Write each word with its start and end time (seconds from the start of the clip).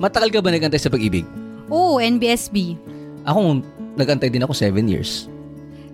Matagal 0.00 0.32
ka 0.32 0.40
ba 0.40 0.48
nagantay 0.48 0.80
sa 0.80 0.88
pag-ibig? 0.88 1.28
Oo, 1.68 2.00
NBSB. 2.00 2.72
Ako, 3.28 3.60
nagantay 4.00 4.32
din 4.32 4.40
ako 4.40 4.56
seven 4.56 4.88
years. 4.88 5.28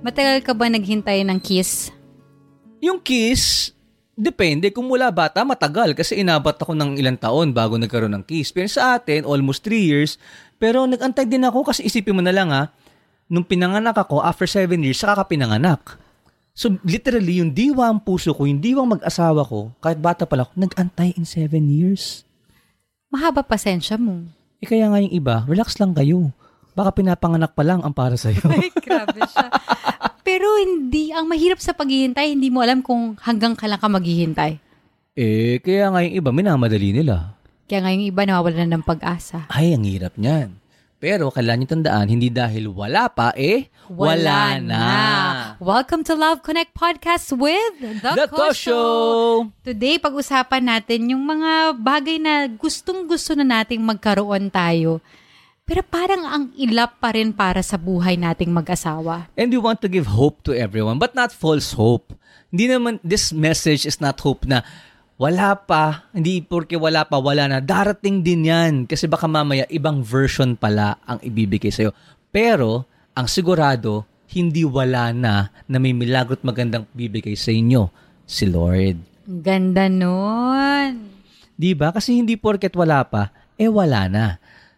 Matagal 0.07 0.47
ka 0.47 0.55
ba 0.55 0.71
naghintay 0.71 1.27
ng 1.27 1.43
kiss? 1.43 1.91
Yung 2.79 3.03
kiss, 3.03 3.75
depende. 4.15 4.71
Kung 4.71 4.87
mula 4.87 5.11
bata, 5.11 5.43
matagal. 5.43 5.99
Kasi 5.99 6.23
inabat 6.23 6.55
ako 6.55 6.79
ng 6.79 7.03
ilang 7.03 7.19
taon 7.19 7.51
bago 7.51 7.75
nagkaroon 7.75 8.15
ng 8.15 8.23
kiss. 8.23 8.55
Pero 8.55 8.71
sa 8.71 8.95
atin, 8.95 9.27
almost 9.27 9.67
three 9.67 9.91
years. 9.91 10.23
Pero 10.63 10.87
nagantay 10.87 11.27
din 11.27 11.43
ako 11.43 11.67
kasi 11.67 11.83
isipin 11.83 12.15
mo 12.15 12.23
na 12.23 12.31
lang 12.31 12.55
ha, 12.55 12.71
nung 13.27 13.43
pinanganak 13.43 13.99
ako, 13.99 14.23
after 14.23 14.47
seven 14.47 14.87
years, 14.87 15.03
saka 15.03 15.27
ka 15.27 15.35
pinanganak. 15.35 15.99
So 16.55 16.79
literally, 16.87 17.43
yung 17.43 17.51
diwa 17.51 17.91
ang 17.91 17.99
puso 17.99 18.31
ko, 18.31 18.47
yung 18.47 18.63
diwang 18.63 18.87
mag-asawa 18.87 19.43
ko, 19.43 19.75
kahit 19.83 19.99
bata 19.99 20.31
pa 20.31 20.39
lang 20.39 20.47
ako, 20.47 20.55
nag-antay 20.63 21.11
in 21.19 21.27
seven 21.27 21.67
years. 21.67 22.26
Mahaba 23.09 23.43
pasensya 23.43 23.95
mo. 23.97 24.27
Eh 24.59 24.67
kaya 24.67 24.91
nga 24.91 24.99
yung 24.99 25.15
iba, 25.15 25.47
relax 25.47 25.79
lang 25.79 25.95
kayo. 25.95 26.33
Baka 26.75 26.93
pinapanganak 26.93 27.57
pa 27.57 27.65
lang 27.65 27.81
ang 27.81 27.95
para 27.95 28.19
sa'yo. 28.19 28.43
Ay, 28.53 28.69
grabe 28.73 29.21
siya. 29.25 29.49
Pero 30.21 30.59
hindi, 30.59 31.15
ang 31.15 31.25
mahirap 31.25 31.63
sa 31.63 31.73
paghihintay, 31.73 32.35
hindi 32.35 32.51
mo 32.51 32.61
alam 32.61 32.83
kung 32.83 33.15
hanggang 33.23 33.55
kailan 33.55 33.79
ka 33.79 33.89
maghihintay. 33.89 34.53
eh, 35.17 35.57
kaya 35.65 35.89
nga 35.89 36.05
yung 36.05 36.15
iba, 36.19 36.31
minamadali 36.31 36.93
nila. 36.93 37.33
Kaya 37.65 37.81
nga 37.81 37.95
yung 37.95 38.05
iba 38.05 38.23
nawawala 38.23 38.63
na 38.63 38.77
ng 38.77 38.85
pag-asa. 38.85 39.49
Ay, 39.49 39.73
ang 39.73 39.87
hirap 39.87 40.19
niyan. 40.21 40.61
Pero 40.97 41.29
kailangan 41.29 41.59
nyo 41.61 41.69
tandaan, 41.69 42.07
hindi 42.09 42.29
dahil 42.29 42.69
wala 42.69 43.09
pa, 43.09 43.33
eh, 43.33 43.73
wala, 43.89 44.61
na. 44.61 44.85
Welcome 45.63 46.03
to 46.11 46.19
Love 46.19 46.43
Connect 46.43 46.75
Podcast 46.75 47.31
with 47.31 47.79
The, 47.79 48.19
The 48.19 48.27
Ko 48.27 48.35
Ko 48.35 48.47
Show! 48.51 48.85
Today, 49.63 50.03
pag-usapan 50.03 50.67
natin 50.67 51.15
yung 51.15 51.23
mga 51.23 51.79
bagay 51.79 52.19
na 52.19 52.51
gustong-gusto 52.51 53.39
na 53.39 53.63
nating 53.63 53.79
magkaroon 53.87 54.51
tayo. 54.51 54.99
Pero 55.63 55.87
parang 55.87 56.27
ang 56.27 56.45
ilap 56.59 56.99
pa 56.99 57.15
rin 57.15 57.31
para 57.31 57.63
sa 57.63 57.79
buhay 57.79 58.19
nating 58.19 58.51
mag-asawa. 58.51 59.31
And 59.39 59.55
we 59.55 59.63
want 59.63 59.79
to 59.87 59.91
give 59.91 60.11
hope 60.11 60.43
to 60.51 60.53
everyone, 60.55 60.99
but 60.99 61.15
not 61.15 61.31
false 61.31 61.71
hope. 61.79 62.11
Hindi 62.51 62.67
naman, 62.67 62.99
this 63.07 63.31
message 63.31 63.87
is 63.87 64.03
not 64.03 64.19
hope 64.19 64.43
na 64.51 64.67
wala 65.15 65.55
pa, 65.55 66.11
hindi 66.11 66.43
porque 66.43 66.75
wala 66.75 67.07
pa, 67.07 67.23
wala 67.23 67.47
na. 67.47 67.59
Darating 67.63 68.27
din 68.27 68.51
yan. 68.51 68.73
Kasi 68.91 69.07
baka 69.07 69.31
mamaya, 69.31 69.63
ibang 69.71 70.03
version 70.03 70.59
pala 70.59 70.99
ang 71.07 71.23
ibibigay 71.23 71.71
sa'yo. 71.71 71.95
Pero, 72.35 72.85
ang 73.17 73.31
sigurado, 73.31 74.16
hindi 74.31 74.67
wala 74.67 75.15
na 75.15 75.51
na 75.67 75.77
may 75.79 75.95
milagro't 75.95 76.43
magandang 76.43 76.87
bibigay 76.93 77.35
sa 77.35 77.51
inyo, 77.51 77.89
si 78.25 78.47
Lord. 78.47 78.99
Ganda 79.27 79.91
nun. 79.91 81.15
Di 81.57 81.73
ba? 81.73 81.91
Kasi 81.91 82.19
hindi 82.19 82.37
porket 82.37 82.75
wala 82.75 83.03
pa, 83.03 83.31
eh 83.57 83.67
wala 83.67 84.07
na. 84.07 84.27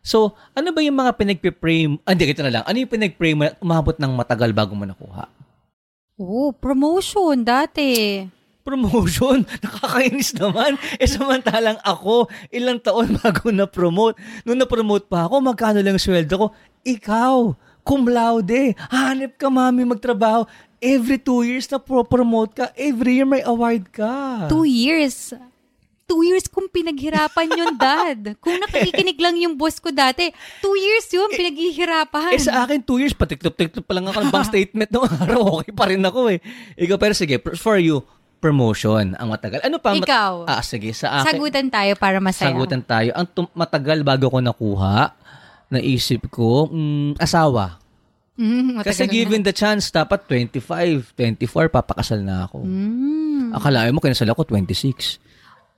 So, 0.00 0.32
ano 0.54 0.72
ba 0.72 0.80
yung 0.80 0.96
mga 0.96 1.20
pinagpipray, 1.20 1.84
ah, 2.06 2.16
hindi, 2.16 2.24
ito 2.24 2.41
na 2.41 2.52
lang. 2.54 2.64
Ano 2.64 2.76
yung 2.78 2.88
pinagpray 2.88 3.36
mo 3.36 3.44
na 3.44 3.52
umabot 3.60 3.92
ng 3.92 4.12
matagal 4.14 4.56
bago 4.56 4.72
mo 4.72 4.88
nakuha? 4.88 5.28
Oh, 6.16 6.50
promotion 6.50 7.44
dati. 7.44 8.24
promotion. 8.62 9.48
Nakakainis 9.64 10.36
naman. 10.36 10.76
Eh 11.00 11.08
samantalang 11.08 11.80
ako, 11.80 12.28
ilang 12.52 12.76
taon 12.76 13.16
bago 13.24 13.48
na-promote. 13.48 14.20
Nung 14.44 14.60
na-promote 14.60 15.08
pa 15.08 15.24
ako, 15.24 15.41
magkano 15.41 15.80
lang 15.80 15.96
sweldo 15.96 16.36
ko? 16.36 16.46
Ikaw, 16.84 17.56
cum 17.89 18.05
laude. 18.05 18.77
Hanip 18.86 19.34
ka, 19.34 19.48
mami, 19.48 19.83
magtrabaho. 19.83 20.44
Every 20.77 21.17
two 21.17 21.41
years 21.41 21.64
na 21.67 21.81
pro-promote 21.81 22.53
ka, 22.53 22.64
every 22.77 23.17
year 23.17 23.27
may 23.27 23.41
award 23.41 23.89
ka. 23.89 24.44
Two 24.47 24.62
years. 24.62 25.33
Two 26.05 26.20
years 26.22 26.44
kung 26.47 26.69
pinaghirapan 26.69 27.48
yun, 27.50 27.72
dad. 27.81 28.36
Kung 28.39 28.56
nakikinig 28.59 29.16
lang 29.16 29.36
yung 29.36 29.56
boss 29.56 29.77
ko 29.77 29.89
dati, 29.89 30.28
two 30.61 30.72
years 30.72 31.09
yun, 31.09 31.28
pinaghihirapan. 31.28 32.31
Eh 32.31 32.41
sa 32.41 32.62
akin, 32.62 32.81
two 32.81 32.97
years, 32.97 33.12
patiklop-tiklop 33.12 33.83
pa 33.83 33.92
lang 33.92 34.06
ako 34.06 34.19
ng 34.22 34.31
bank 34.31 34.47
statement 34.47 34.88
noong 34.88 35.12
araw. 35.19 35.41
Okay 35.59 35.72
pa 35.72 35.84
rin 35.88 36.00
ako 36.00 36.28
eh. 36.31 36.38
Ikaw, 36.76 36.97
pero 36.97 37.12
sige, 37.12 37.37
for 37.56 37.76
you, 37.76 38.00
promotion 38.38 39.19
ang 39.19 39.28
matagal. 39.28 39.60
Ano 39.60 39.76
pa? 39.76 39.93
mat- 39.93 40.06
Ikaw. 40.06 40.47
ah, 40.47 40.62
sige, 40.62 40.94
sa 40.94 41.20
akin. 41.20 41.34
Sagutan 41.34 41.69
tayo 41.69 41.93
para 41.99 42.22
masaya. 42.22 42.55
Sagutan 42.55 42.81
tayo. 42.81 43.10
Ang 43.12 43.26
tum- 43.28 43.53
matagal 43.53 44.00
bago 44.00 44.31
ko 44.31 44.38
nakuha, 44.38 45.12
naisip 45.71 46.29
ko, 46.29 46.67
mm, 46.67 47.17
asawa. 47.17 47.77
Mm, 48.34 48.81
Kasi 48.81 49.05
na. 49.05 49.11
given 49.11 49.43
the 49.43 49.51
chance, 49.51 49.91
dapat 49.91 50.23
25, 50.25 51.11
24, 51.12 51.69
papakasal 51.69 52.21
na 52.21 52.47
ako. 52.47 52.62
Mm. 52.62 53.51
Akala 53.51 53.91
mo, 53.91 53.99
kinasal 53.99 54.29
ako 54.29 54.47
26. 54.47 55.19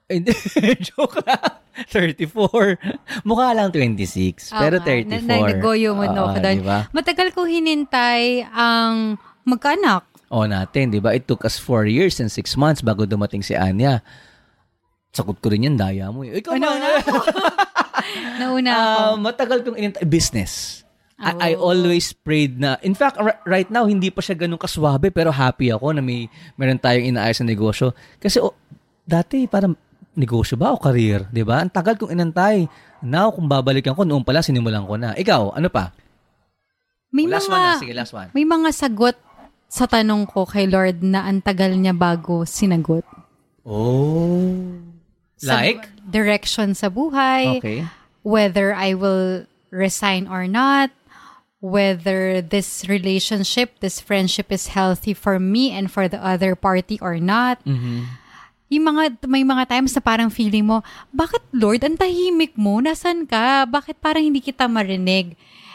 Eh, 0.06 0.19
Hindi, 0.19 0.34
joke 0.87 1.23
lang. 1.23 1.56
34. 1.89 2.77
Mukha 3.23 3.51
lang 3.51 3.71
26, 3.71 4.53
pero 4.53 4.77
Ah, 4.77 4.84
34. 4.84 5.09
Na, 5.09 5.39
na, 5.41 5.49
nagoyo 5.49 5.95
mo 5.95 6.05
no, 6.05 6.34
doon. 6.34 6.61
diba? 6.61 6.84
Matagal 6.91 7.33
ko 7.33 7.49
hinintay 7.49 8.45
ang 8.45 9.17
magkaanak. 9.43 10.05
O 10.28 10.45
natin, 10.45 10.93
di 10.93 11.01
ba? 11.01 11.11
It 11.11 11.25
took 11.25 11.43
us 11.43 11.57
4 11.57 11.87
years 11.87 12.19
and 12.19 12.28
6 12.28 12.37
months 12.55 12.81
bago 12.81 13.03
dumating 13.03 13.41
si 13.41 13.55
Anya. 13.55 14.05
Sakot 15.11 15.39
ko 15.39 15.49
rin 15.49 15.65
yan, 15.65 15.75
daya 15.75 16.12
mo. 16.12 16.22
eh. 16.22 16.39
Ikaw 16.39 16.53
Ano 16.55 16.69
ba? 16.69 16.91
Nauna 18.37 18.71
ako. 18.71 19.00
Ah, 19.03 19.15
matagal 19.16 19.59
kong 19.62 19.76
inintay. 19.76 20.03
Business. 20.04 20.82
I, 21.16 21.53
I 21.53 21.54
Oh. 21.54 21.69
always 21.69 22.10
prayed 22.10 22.56
na, 22.56 22.81
in 22.81 22.97
fact, 22.97 23.16
r- 23.16 23.37
right 23.44 23.69
now, 23.69 23.84
hindi 23.84 24.09
pa 24.09 24.19
siya 24.19 24.32
ganun 24.34 24.56
kaswabe, 24.56 25.12
pero 25.12 25.28
happy 25.28 25.69
ako 25.69 25.93
na 25.93 26.00
may, 26.00 26.25
meron 26.54 26.81
tayong 26.81 27.12
inaayos 27.12 27.44
na 27.44 27.53
negosyo. 27.53 27.93
Kasi, 28.16 28.41
oh, 28.41 28.56
dati, 29.04 29.44
parang, 29.44 29.76
negosyo 30.10 30.56
ba 30.56 30.72
o 30.72 30.81
career? 30.81 31.28
Di 31.28 31.44
ba? 31.44 31.60
Ang 31.60 31.69
tagal 31.69 31.94
kong 31.94 32.10
inantay. 32.10 32.65
Now, 33.00 33.31
kung 33.31 33.47
babalikan 33.47 33.93
ko, 33.93 34.03
noon 34.03 34.25
pala, 34.25 34.41
sinimulan 34.41 34.82
ko 34.82 34.97
na. 34.97 35.12
Ikaw, 35.12 35.54
ano 35.54 35.69
pa? 35.69 35.92
may 37.10 37.27
last 37.27 37.47
mga, 37.47 37.53
one 37.53 37.62
na. 37.65 37.75
Sige, 37.77 37.92
last 37.92 38.12
one. 38.12 38.28
may 38.32 38.47
mga 38.47 38.71
sagot 38.71 39.19
sa 39.66 39.84
tanong 39.84 40.25
ko 40.25 40.47
kay 40.47 40.65
Lord 40.65 41.03
na 41.03 41.27
ang 41.27 41.38
tagal 41.38 41.75
niya 41.75 41.91
bago 41.91 42.42
sinagot. 42.42 43.04
Oh. 43.60 44.56
Sa 45.37 45.59
Like? 45.59 45.84
direction 46.03 46.72
sa 46.72 46.88
buhay, 46.88 47.59
Okay. 47.59 47.81
Whether 48.22 48.75
I 48.75 48.94
will 48.94 49.47
resign 49.70 50.26
or 50.26 50.47
not, 50.47 50.91
whether 51.60 52.41
this 52.41 52.88
relationship, 52.88 53.81
this 53.81 54.00
friendship 54.00 54.50
is 54.50 54.72
healthy 54.72 55.12
for 55.12 55.38
me 55.38 55.70
and 55.70 55.92
for 55.92 56.08
the 56.08 56.20
other 56.20 56.56
party 56.56 56.97
or 57.00 57.20
not. 57.20 57.60
Mhm. 57.69 58.09
Yung 58.70 58.84
mga, 58.86 59.26
may 59.26 59.42
mga 59.42 59.66
times 59.69 59.92
na 59.92 60.00
parang 60.00 60.30
feeling 60.30 60.64
mo, 60.64 60.80
bakit 61.10 61.42
Lord, 61.50 61.82
ang 61.82 61.98
tahimik 61.98 62.54
mo? 62.54 62.78
Nasaan 62.78 63.26
ka? 63.26 63.66
Bakit 63.66 63.98
parang 63.98 64.22
hindi 64.22 64.38
kita 64.41 64.70
marinig? 64.70 65.34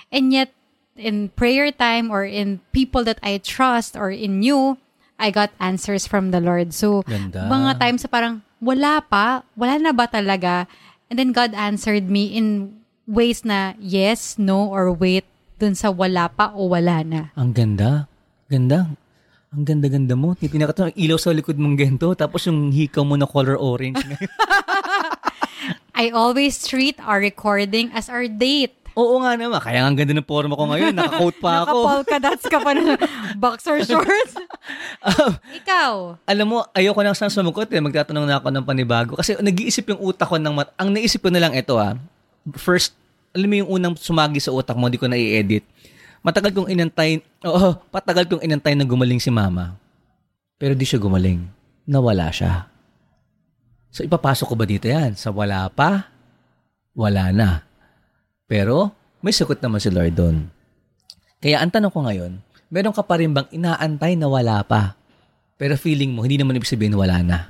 And 0.09 0.31
yet, 0.31 0.55
in 0.95 1.27
prayer 1.35 1.75
time 1.75 2.07
or 2.07 2.23
in 2.23 2.63
people 2.71 3.03
that 3.03 3.19
I 3.19 3.37
trust 3.43 3.99
or 3.99 4.15
in 4.15 4.41
you, 4.41 4.79
I 5.19 5.27
got 5.31 5.51
answers 5.59 6.07
from 6.07 6.31
the 6.31 6.39
Lord. 6.39 6.71
So, 6.71 7.03
Ganda. 7.03 7.47
mga 7.51 7.71
times 7.79 8.01
na 8.03 8.09
parang, 8.09 8.35
wala 8.63 9.03
pa? 9.03 9.43
Wala 9.59 9.75
na 9.79 9.91
ba 9.91 10.07
talaga? 10.07 10.67
And 11.09 11.21
then 11.21 11.31
God 11.31 11.53
answered 11.53 12.09
me 12.09 12.33
in 12.33 12.79
ways 13.05 13.45
na 13.45 13.77
yes, 13.77 14.41
no, 14.41 14.65
or 14.65 14.89
wait 14.89 15.25
dun 15.61 15.77
sa 15.77 15.93
wala 15.93 16.27
pa 16.27 16.51
o 16.51 16.67
wala 16.67 17.05
na. 17.05 17.21
Ang 17.37 17.53
ganda. 17.53 18.09
Ganda. 18.49 18.91
Ang 19.55 19.63
ganda-ganda 19.63 20.19
mo. 20.19 20.35
Titinaka 20.35 20.73
to, 20.75 20.83
ang 20.91 20.95
ilaw 20.99 21.15
sa 21.15 21.31
likod 21.31 21.55
mong 21.55 21.79
gento, 21.79 22.11
tapos 22.11 22.43
yung 22.43 22.75
hikaw 22.75 23.07
mo 23.07 23.15
na 23.15 23.23
color 23.23 23.55
orange. 23.55 24.03
I 25.95 26.11
always 26.11 26.59
treat 26.67 26.99
our 26.99 27.23
recording 27.23 27.87
as 27.95 28.11
our 28.11 28.27
date. 28.27 28.75
Oo 28.95 29.19
nga 29.19 29.35
naman. 29.35 29.59
Kaya 29.59 29.83
nga 29.83 29.89
ang 29.91 29.97
ganda 29.99 30.15
ng 30.15 30.23
forma 30.23 30.55
ko 30.55 30.71
ngayon. 30.71 30.95
Naka-coat 30.95 31.37
pa 31.37 31.67
ako. 31.67 31.77
Naka-polka 31.83 32.15
dots 32.17 32.45
ka 32.47 32.57
pa 32.63 32.71
na 32.71 32.95
boxer 33.43 33.83
shorts. 33.83 34.33
Ikaw. 35.61 36.23
Alam 36.23 36.47
mo, 36.47 36.57
ayoko 36.71 37.03
nang 37.03 37.13
saan 37.13 37.27
sumukot 37.27 37.67
eh. 37.67 37.83
Magtatanong 37.83 38.23
na 38.23 38.39
ako 38.39 38.55
ng 38.55 38.65
panibago. 38.65 39.19
Kasi 39.19 39.35
nag-iisip 39.35 39.91
yung 39.91 39.99
utak 39.99 40.31
ko 40.31 40.39
ng 40.39 40.55
mat- 40.55 40.73
Ang 40.79 40.95
naisip 40.95 41.19
ko 41.19 41.29
na 41.29 41.43
lang 41.43 41.51
ito 41.51 41.75
ah. 41.75 41.99
First, 42.55 42.95
alam 43.35 43.51
mo 43.51 43.55
yung 43.59 43.69
unang 43.69 43.93
sumagi 43.99 44.39
sa 44.39 44.55
utak 44.55 44.79
mo, 44.79 44.87
di 44.87 44.95
ko 44.95 45.11
na 45.11 45.19
i-edit. 45.19 45.67
Matagal 46.23 46.55
kong 46.55 46.71
inantay, 46.71 47.19
oo, 47.43 47.75
patagal 47.91 48.25
kong 48.25 48.41
inantay 48.41 48.73
na 48.73 48.87
gumaling 48.87 49.19
si 49.19 49.29
mama. 49.29 49.75
Pero 50.55 50.71
di 50.71 50.87
siya 50.87 50.97
gumaling. 50.97 51.43
Nawala 51.83 52.31
siya. 52.31 52.71
So 53.91 54.01
ipapasok 54.01 54.47
ko 54.47 54.55
ba 54.55 54.65
dito 54.65 54.87
yan? 54.87 55.13
Sa 55.13 55.29
wala 55.29 55.67
pa? 55.67 56.09
Wala 56.95 57.29
na. 57.29 57.61
Pero 58.45 58.93
may 59.25 59.33
sagot 59.33 59.57
naman 59.61 59.81
si 59.81 59.89
Lord 59.89 60.13
doon. 60.13 60.37
Kaya 61.41 61.61
ang 61.61 61.73
tanong 61.73 61.93
ko 61.93 62.05
ngayon, 62.05 62.41
meron 62.69 62.93
ka 62.93 63.01
pa 63.01 63.17
rin 63.17 63.33
bang 63.33 63.49
inaantay 63.49 64.13
na 64.17 64.29
wala 64.29 64.61
pa? 64.65 64.93
Pero 65.57 65.77
feeling 65.77 66.13
mo, 66.13 66.21
hindi 66.21 66.37
naman 66.37 66.57
ibig 66.57 66.69
sabihin 66.69 66.93
wala 66.93 67.21
na. 67.25 67.49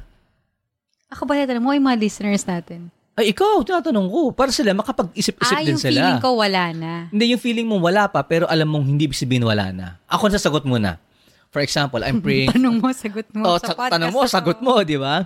Ako 1.12 1.28
ba 1.28 1.40
tatanong 1.40 1.64
mo 1.64 1.72
yung 1.76 1.88
mga 1.88 2.00
listeners 2.00 2.44
natin? 2.48 2.92
Ay, 3.16 3.32
ikaw, 3.32 3.64
tinatanong 3.64 4.12
ko. 4.12 4.36
Para 4.36 4.52
sila, 4.52 4.76
makapag-isip-isip 4.76 5.56
ah, 5.56 5.64
din 5.64 5.80
yung 5.80 5.80
sila. 5.80 6.00
feeling 6.04 6.20
ko 6.20 6.30
wala 6.36 6.64
na. 6.76 6.92
Hindi, 7.08 7.32
yung 7.32 7.40
feeling 7.40 7.64
mo 7.64 7.80
wala 7.80 8.12
pa, 8.12 8.20
pero 8.28 8.44
alam 8.52 8.68
mong 8.68 8.92
hindi 8.92 9.08
ibig 9.08 9.16
sabihin 9.16 9.48
wala 9.48 9.72
na. 9.72 9.96
Ako 10.12 10.28
sa 10.36 10.40
sagot 10.40 10.68
muna. 10.68 11.00
For 11.48 11.64
example, 11.64 12.04
I'm 12.04 12.20
praying. 12.26 12.52
Tanong 12.52 12.84
mo, 12.84 12.92
sagot 12.92 13.28
mo 13.32 13.56
oh, 13.56 13.58
sa 13.60 13.72
tanong 13.72 14.12
mo, 14.12 14.28
na 14.28 14.32
sagot 14.32 14.60
mo, 14.60 14.84
di 14.84 15.00
ba? 15.00 15.24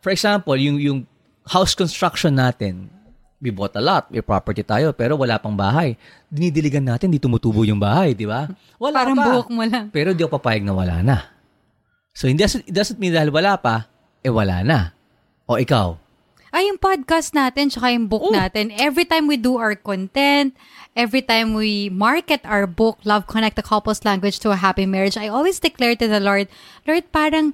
For 0.00 0.16
example, 0.16 0.56
yung, 0.56 0.80
yung 0.80 0.98
house 1.44 1.76
construction 1.76 2.32
natin, 2.40 2.88
We 3.36 3.52
bought 3.52 3.76
a 3.76 3.84
lot, 3.84 4.08
may 4.08 4.24
property 4.24 4.64
tayo, 4.64 4.96
pero 4.96 5.12
wala 5.14 5.36
pang 5.36 5.52
bahay. 5.52 5.92
Dinidiligan 6.32 6.80
natin, 6.80 7.12
di 7.12 7.20
tumutubo 7.20 7.68
yung 7.68 7.76
bahay, 7.76 8.16
di 8.16 8.24
ba? 8.24 8.48
Wala 8.80 9.04
Parang 9.04 9.16
pa. 9.16 9.24
buhok 9.28 9.48
mo 9.52 9.60
lang. 9.68 9.92
Pero 9.92 10.16
di 10.16 10.24
ako 10.24 10.40
papayag 10.40 10.64
na 10.64 10.72
wala 10.72 11.04
na. 11.04 11.16
So, 12.16 12.24
it 12.26 12.40
doesn't, 12.40 12.64
it 12.64 12.72
doesn't 12.72 12.96
mean 12.96 13.12
dahil 13.12 13.28
wala 13.28 13.60
pa, 13.60 13.92
eh 14.24 14.32
wala 14.32 14.64
na. 14.64 14.96
O 15.44 15.60
ikaw, 15.60 16.00
Ay, 16.48 16.72
yung 16.72 16.80
podcast 16.80 17.36
natin, 17.36 17.68
tsaka 17.68 17.92
yung 17.92 18.08
book 18.08 18.24
Oh. 18.24 18.32
natin, 18.32 18.72
every 18.80 19.04
time 19.04 19.28
we 19.28 19.36
do 19.36 19.60
our 19.60 19.76
content, 19.76 20.56
every 20.96 21.20
time 21.20 21.52
we 21.52 21.92
market 21.92 22.40
our 22.48 22.64
book, 22.64 22.96
Love 23.04 23.28
Connect 23.28 23.60
the 23.60 23.66
Couple's 23.66 24.00
Language 24.08 24.40
to 24.40 24.48
a 24.48 24.56
Happy 24.56 24.88
Marriage, 24.88 25.20
I 25.20 25.28
always 25.28 25.60
declare 25.60 25.92
to 26.00 26.08
the 26.08 26.16
Lord, 26.16 26.48
Lord, 26.88 27.12
parang, 27.12 27.52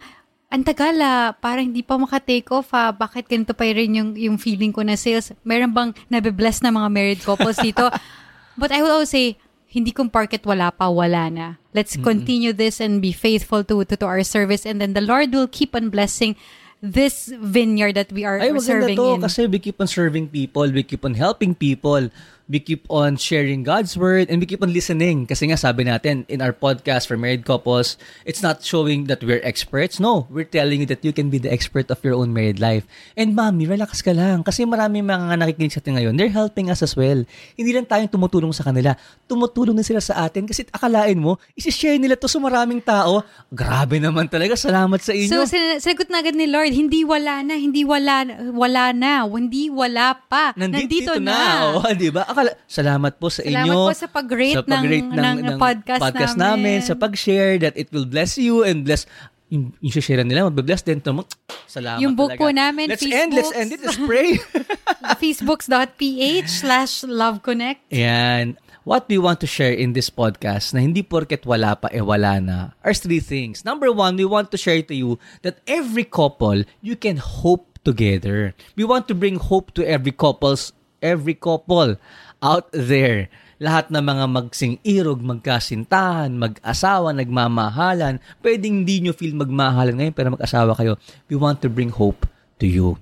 ang 0.52 0.62
tagal 0.68 0.92
ah, 1.00 1.32
parang 1.32 1.72
hindi 1.72 1.80
pa 1.80 1.96
maka-take 1.96 2.44
off 2.52 2.76
ah, 2.76 2.92
bakit 2.92 3.24
ganito 3.24 3.56
pa 3.56 3.64
rin 3.64 3.96
yung, 3.96 4.10
yung 4.12 4.36
feeling 4.36 4.68
ko 4.68 4.84
na 4.84 5.00
sales? 5.00 5.32
Meron 5.40 5.72
bang 5.72 5.90
nabibless 6.12 6.60
na 6.60 6.68
mga 6.68 6.88
married 6.92 7.20
couples 7.24 7.56
dito? 7.56 7.88
But 8.60 8.68
I 8.68 8.84
will 8.84 9.00
always 9.00 9.08
say, 9.08 9.40
hindi 9.72 9.96
kung 9.96 10.12
parket 10.12 10.44
wala 10.44 10.68
pa, 10.68 10.92
wala 10.92 11.32
na. 11.32 11.56
Let's 11.72 11.96
continue 11.96 12.52
this 12.52 12.84
and 12.84 13.00
be 13.00 13.16
faithful 13.16 13.64
to, 13.64 13.88
to, 13.88 13.96
to 13.96 14.04
our 14.04 14.20
service 14.20 14.68
and 14.68 14.76
then 14.76 14.92
the 14.92 15.00
Lord 15.00 15.32
will 15.32 15.48
keep 15.48 15.72
on 15.72 15.88
blessing 15.88 16.36
this 16.82 17.32
vineyard 17.40 17.94
that 17.94 18.12
we 18.12 18.26
are 18.28 18.36
Ay, 18.36 18.52
serving 18.58 18.98
to 18.98 19.16
in. 19.16 19.22
kasi 19.22 19.46
we 19.46 19.56
keep 19.62 19.80
on 19.80 19.88
serving 19.88 20.28
people, 20.28 20.68
we 20.68 20.82
keep 20.82 21.06
on 21.06 21.14
helping 21.14 21.54
people, 21.54 22.10
we 22.48 22.58
keep 22.58 22.86
on 22.90 23.16
sharing 23.16 23.62
God's 23.62 23.94
word, 23.94 24.30
and 24.30 24.38
we 24.38 24.46
keep 24.46 24.62
on 24.62 24.72
listening. 24.72 25.26
Kasi 25.26 25.50
nga 25.50 25.58
sabi 25.58 25.84
natin, 25.84 26.26
in 26.26 26.42
our 26.42 26.52
podcast 26.52 27.06
for 27.06 27.16
married 27.16 27.44
couples, 27.44 27.98
it's 28.26 28.42
not 28.42 28.62
showing 28.62 29.06
that 29.06 29.22
we're 29.22 29.42
experts. 29.42 29.98
No, 29.98 30.26
we're 30.30 30.48
telling 30.48 30.82
you 30.82 30.88
that 30.90 31.04
you 31.06 31.12
can 31.12 31.30
be 31.30 31.38
the 31.38 31.52
expert 31.52 31.90
of 31.90 32.02
your 32.02 32.18
own 32.18 32.32
married 32.32 32.58
life. 32.58 32.86
And 33.14 33.36
mami, 33.36 33.68
relax 33.68 34.02
ka 34.02 34.10
lang. 34.10 34.42
Kasi 34.42 34.66
marami 34.66 35.04
mga 35.04 35.38
nakikinig 35.38 35.72
sa 35.72 35.78
atin 35.78 36.00
ngayon, 36.00 36.18
they're 36.18 36.32
helping 36.32 36.68
us 36.68 36.82
as 36.82 36.98
well. 36.98 37.22
Hindi 37.54 37.70
lang 37.70 37.86
tayong 37.86 38.10
tumutulong 38.10 38.50
sa 38.50 38.66
kanila, 38.66 38.96
tumutulong 39.30 39.78
din 39.78 39.86
sila 39.86 40.02
sa 40.02 40.26
atin 40.26 40.44
kasi 40.48 40.66
akalain 40.68 41.16
mo, 41.16 41.38
isi-share 41.54 41.96
nila 41.96 42.18
to 42.18 42.26
sa 42.26 42.42
maraming 42.42 42.82
tao. 42.82 43.22
Grabe 43.52 44.02
naman 44.02 44.26
talaga, 44.26 44.58
salamat 44.58 44.98
sa 44.98 45.14
inyo. 45.14 45.30
So, 45.30 45.46
sin- 45.46 45.78
sinagot 45.78 46.10
na 46.10 46.20
agad 46.20 46.34
ni 46.34 46.50
Lord, 46.50 46.74
hindi 46.74 47.06
wala 47.06 47.44
na, 47.46 47.54
hindi 47.54 47.86
wala, 47.86 48.26
wala 48.50 48.90
na, 48.90 49.22
hindi 49.28 49.70
wala 49.70 50.18
pa. 50.26 50.50
Nandito, 50.58 51.22
na. 51.22 51.76
Oo, 51.78 51.86
di 51.94 52.10
ba? 52.10 52.26
Akala, 52.26 52.41
salamat 52.66 53.12
po 53.16 53.28
sa 53.28 53.42
Salamat 53.42 53.66
inyo. 53.66 53.78
po 53.86 53.92
sa 53.92 54.08
pag-rate 54.08 54.64
ng- 54.64 55.42
ng 55.42 55.58
podcast 55.58 56.34
namin. 56.34 56.78
sa 56.80 56.94
pag-share 56.94 57.58
that 57.58 57.74
it 57.74 57.88
will 57.90 58.06
bless 58.06 58.36
you 58.36 58.62
and 58.62 58.84
bless 58.84 59.06
yung, 59.52 59.76
yung 59.84 59.92
share 59.92 60.24
nila, 60.24 60.48
magbe-bless 60.48 60.80
din 60.80 60.96
to 60.98 61.12
mo. 61.12 61.28
Salamat 61.68 62.00
Yung 62.00 62.16
book 62.16 62.32
talaga. 62.32 62.40
po 62.40 62.48
namin, 62.48 62.88
let's 62.88 63.04
end, 63.04 63.36
let's 63.36 63.52
Facebooks. 63.52 63.60
end 63.60 63.68
it, 63.70 63.80
let's 63.84 64.00
pray. 64.00 64.28
facebooks.ph 65.20 66.48
slash 66.48 67.04
loveconnect. 67.04 67.84
Ayan. 67.92 68.56
What 68.82 69.06
we 69.06 69.14
want 69.14 69.38
to 69.44 69.46
share 69.46 69.70
in 69.70 69.92
this 69.94 70.10
podcast 70.10 70.74
na 70.74 70.82
hindi 70.82 71.06
porket 71.06 71.46
wala 71.46 71.78
pa, 71.78 71.86
eh 71.94 72.02
wala 72.02 72.40
na, 72.42 72.56
are 72.82 72.96
three 72.96 73.20
things. 73.22 73.62
Number 73.62 73.92
one, 73.94 74.18
we 74.18 74.24
want 74.26 74.50
to 74.50 74.58
share 74.58 74.82
to 74.82 74.94
you 74.96 75.22
that 75.46 75.62
every 75.70 76.02
couple, 76.02 76.66
you 76.82 76.98
can 76.98 77.20
hope 77.22 77.78
together. 77.86 78.58
We 78.74 78.82
want 78.82 79.06
to 79.06 79.14
bring 79.14 79.38
hope 79.38 79.70
to 79.78 79.86
every 79.86 80.10
couples, 80.10 80.74
every 80.98 81.34
couple 81.34 81.94
out 82.42 82.68
there. 82.74 83.30
Lahat 83.62 83.88
ng 83.94 84.02
mga 84.02 84.26
magsing 84.26 84.82
irog, 84.82 85.22
magkasintahan, 85.22 86.34
mag-asawa, 86.34 87.14
nagmamahalan, 87.14 88.18
pwedeng 88.42 88.82
hindi 88.82 89.06
nyo 89.06 89.14
feel 89.14 89.38
magmahalan 89.38 90.02
ngayon 90.02 90.14
pero 90.18 90.34
mag-asawa 90.34 90.74
kayo. 90.74 90.98
We 91.30 91.38
want 91.38 91.62
to 91.62 91.70
bring 91.70 91.94
hope 91.94 92.26
to 92.58 92.66
you. 92.66 92.98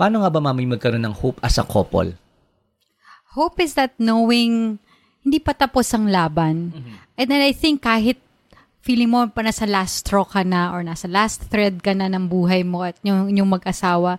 Paano 0.00 0.24
nga 0.24 0.32
ba 0.32 0.40
mami 0.40 0.64
magkaroon 0.64 1.04
ng 1.04 1.12
hope 1.12 1.36
as 1.44 1.60
a 1.60 1.66
couple? 1.68 2.16
Hope 3.36 3.60
is 3.60 3.76
that 3.76 3.92
knowing 4.00 4.80
hindi 5.20 5.38
pa 5.44 5.52
tapos 5.52 5.92
ang 5.92 6.08
laban. 6.08 6.72
And 7.20 7.26
then 7.28 7.44
I 7.44 7.52
think 7.52 7.84
kahit 7.84 8.16
feeling 8.80 9.12
mo 9.12 9.28
pa 9.28 9.44
nasa 9.44 9.68
last 9.68 10.00
straw 10.06 10.24
ka 10.24 10.40
na 10.40 10.72
or 10.72 10.80
nasa 10.80 11.04
last 11.04 11.52
thread 11.52 11.84
ka 11.84 11.92
na 11.92 12.08
ng 12.08 12.32
buhay 12.32 12.64
mo 12.64 12.80
at 12.88 12.96
yung, 13.04 13.28
yung 13.28 13.52
mag-asawa, 13.52 14.16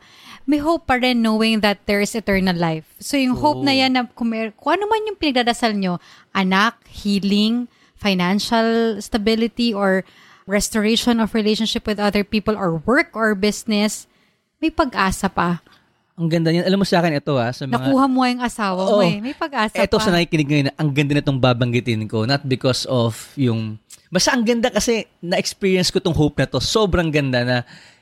may 0.49 0.57
hope 0.57 0.89
pa 0.89 0.97
rin 0.97 1.21
knowing 1.21 1.61
that 1.61 1.85
there 1.85 2.01
is 2.01 2.17
eternal 2.17 2.57
life. 2.57 2.89
So 2.97 3.21
yung 3.21 3.37
hope 3.37 3.61
na 3.61 3.69
yan 3.69 3.93
na 3.93 4.09
kung, 4.09 4.33
kung 4.33 4.71
ano 4.73 4.89
man 4.89 5.05
yung 5.05 5.21
pinagdadasal 5.21 5.77
nyo, 5.77 6.01
anak, 6.33 6.81
healing, 6.89 7.69
financial 7.93 8.97
stability, 8.97 9.69
or 9.77 10.01
restoration 10.49 11.21
of 11.21 11.37
relationship 11.37 11.85
with 11.85 12.01
other 12.01 12.25
people, 12.25 12.57
or 12.57 12.81
work 12.81 13.13
or 13.13 13.37
business, 13.37 14.09
may 14.57 14.73
pag-asa 14.73 15.29
pa. 15.29 15.61
Ang 16.17 16.33
ganda 16.33 16.49
niyan. 16.49 16.65
Alam 16.65 16.81
mo 16.81 16.85
sa 16.89 16.97
akin 16.97 17.21
ito 17.21 17.37
ha, 17.37 17.53
sa 17.53 17.69
mga... 17.69 17.79
Nakuha 17.79 18.05
mo 18.09 18.25
yung 18.25 18.41
asawa 18.41 18.81
mo 18.81 18.97
Oo. 18.99 19.05
eh. 19.05 19.21
May 19.21 19.37
pag-asa 19.37 19.85
Ito 19.85 20.01
pa. 20.01 20.03
sa 20.03 20.11
nakikinig 20.11 20.49
ngayon, 20.49 20.67
ang 20.73 20.89
ganda 20.91 21.13
na 21.13 21.21
itong 21.21 21.39
babanggitin 21.39 22.09
ko. 22.09 22.25
Not 22.25 22.41
because 22.49 22.89
of 22.89 23.13
yung... 23.37 23.77
Basta 24.09 24.33
ang 24.33 24.41
ganda 24.41 24.73
kasi 24.73 25.05
na-experience 25.21 25.93
ko 25.93 26.01
tong 26.01 26.17
hope 26.17 26.41
na 26.41 26.49
to. 26.49 26.57
Sobrang 26.57 27.13
ganda 27.13 27.45
na 27.45 27.57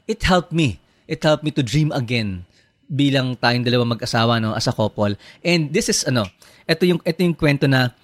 it 0.08 0.24
helped 0.24 0.56
me. 0.56 0.80
It 1.08 1.24
helped 1.24 1.48
me 1.48 1.56
to 1.56 1.64
dream 1.64 1.96
again 1.96 2.44
bilang 2.88 3.40
tayong 3.40 3.64
dalawa 3.64 3.96
mag-asawa 3.96 4.44
no, 4.44 4.52
as 4.52 4.68
a 4.68 4.76
couple. 4.76 5.16
And 5.44 5.72
this 5.72 5.88
is 5.88 6.04
ano, 6.04 6.28
ito 6.68 6.84
yung, 6.84 7.00
ito 7.04 7.20
yung 7.24 7.36
kwento 7.36 7.68
na 7.68 7.96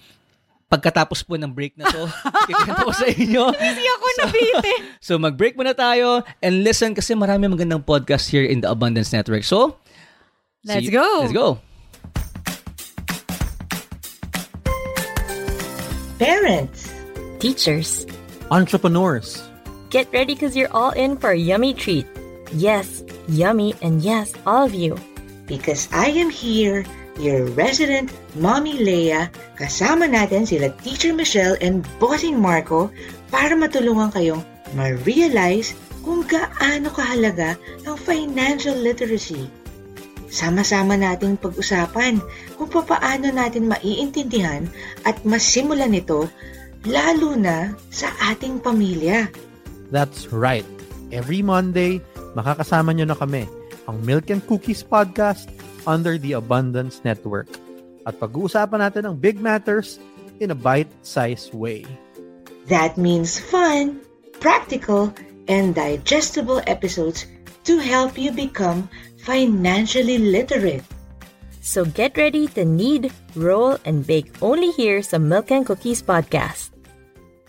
pagkatapos 0.72 1.20
po 1.20 1.36
ng 1.36 1.52
break 1.52 1.76
na 1.76 1.84
to, 1.92 2.08
kikwento 2.48 2.82
ko 2.88 2.92
sa 2.96 3.04
inyo. 3.08 3.52
Hindi 3.52 3.84
ako 3.84 4.06
nabitin. 4.24 4.80
So 5.04 5.20
mag-break 5.20 5.52
muna 5.52 5.76
tayo 5.76 6.24
and 6.40 6.64
listen 6.64 6.96
kasi 6.96 7.12
marami 7.12 7.44
magandang 7.44 7.84
podcast 7.84 8.32
here 8.32 8.48
in 8.48 8.64
the 8.64 8.72
Abundance 8.72 9.12
Network. 9.12 9.44
So, 9.44 9.76
Let's 10.64 10.88
go. 10.88 11.28
Let's 11.28 11.36
go. 11.36 11.60
Parents, 16.16 16.88
Teachers, 17.36 18.08
Entrepreneurs. 18.48 19.44
get 19.94 20.10
ready 20.10 20.34
because 20.34 20.56
you're 20.56 20.72
all 20.74 20.90
in 20.98 21.14
for 21.16 21.30
a 21.30 21.38
yummy 21.38 21.70
treat. 21.70 22.02
Yes, 22.54 23.02
yummy, 23.26 23.74
and 23.82 23.98
yes, 24.00 24.30
all 24.46 24.64
of 24.64 24.74
you. 24.74 24.94
because 25.46 25.88
I 25.92 26.08
am 26.16 26.30
here, 26.32 26.84
your 27.20 27.46
resident 27.52 28.12
Mommy 28.36 28.80
Leia, 28.80 29.28
kasama 29.60 30.08
natin 30.08 30.48
sila 30.48 30.72
Teacher 30.82 31.12
Michelle 31.12 31.56
and 31.60 31.84
Bossing 32.00 32.40
Marco 32.40 32.90
para 33.28 33.52
matulungan 33.54 34.10
kayong 34.12 34.42
ma-realize 34.74 35.76
kung 36.02 36.24
gaano 36.26 36.88
kahalaga 36.92 37.56
ang 37.88 37.96
financial 37.96 38.76
literacy. 38.76 39.48
Sama-sama 40.34 40.98
nating 40.98 41.38
pag-usapan 41.38 42.18
kung 42.58 42.66
papaano 42.66 43.30
natin 43.30 43.70
maiintindihan 43.70 44.66
at 45.06 45.14
masimulan 45.22 45.94
ito 45.94 46.26
lalo 46.90 47.38
na 47.38 47.70
sa 47.94 48.10
ating 48.34 48.58
pamilya. 48.58 49.30
That's 49.94 50.34
right. 50.34 50.66
Every 51.14 51.38
Monday, 51.46 52.02
makakasama 52.34 52.92
nyo 52.92 53.06
na 53.08 53.16
kami, 53.16 53.48
ang 53.86 53.96
Milk 54.02 54.30
and 54.30 54.44
Cookies 54.44 54.82
Podcast 54.82 55.48
under 55.86 56.18
the 56.18 56.34
Abundance 56.36 57.00
Network. 57.06 57.48
At 58.04 58.20
pag-uusapan 58.20 58.84
natin 58.84 59.08
ang 59.08 59.16
big 59.16 59.40
matters 59.40 59.96
in 60.42 60.52
a 60.52 60.58
bite-sized 60.58 61.54
way. 61.56 61.88
That 62.68 62.96
means 62.96 63.40
fun, 63.40 64.00
practical, 64.40 65.12
and 65.48 65.72
digestible 65.76 66.60
episodes 66.66 67.24
to 67.64 67.80
help 67.80 68.16
you 68.16 68.32
become 68.32 68.88
financially 69.24 70.18
literate. 70.18 70.84
So 71.64 71.88
get 71.88 72.16
ready 72.20 72.48
to 72.56 72.64
knead, 72.64 73.08
roll, 73.32 73.80
and 73.88 74.04
bake 74.04 74.28
only 74.44 74.68
here 74.76 75.00
some 75.00 75.32
Milk 75.32 75.48
and 75.48 75.64
Cookies 75.64 76.04
podcast. 76.04 76.76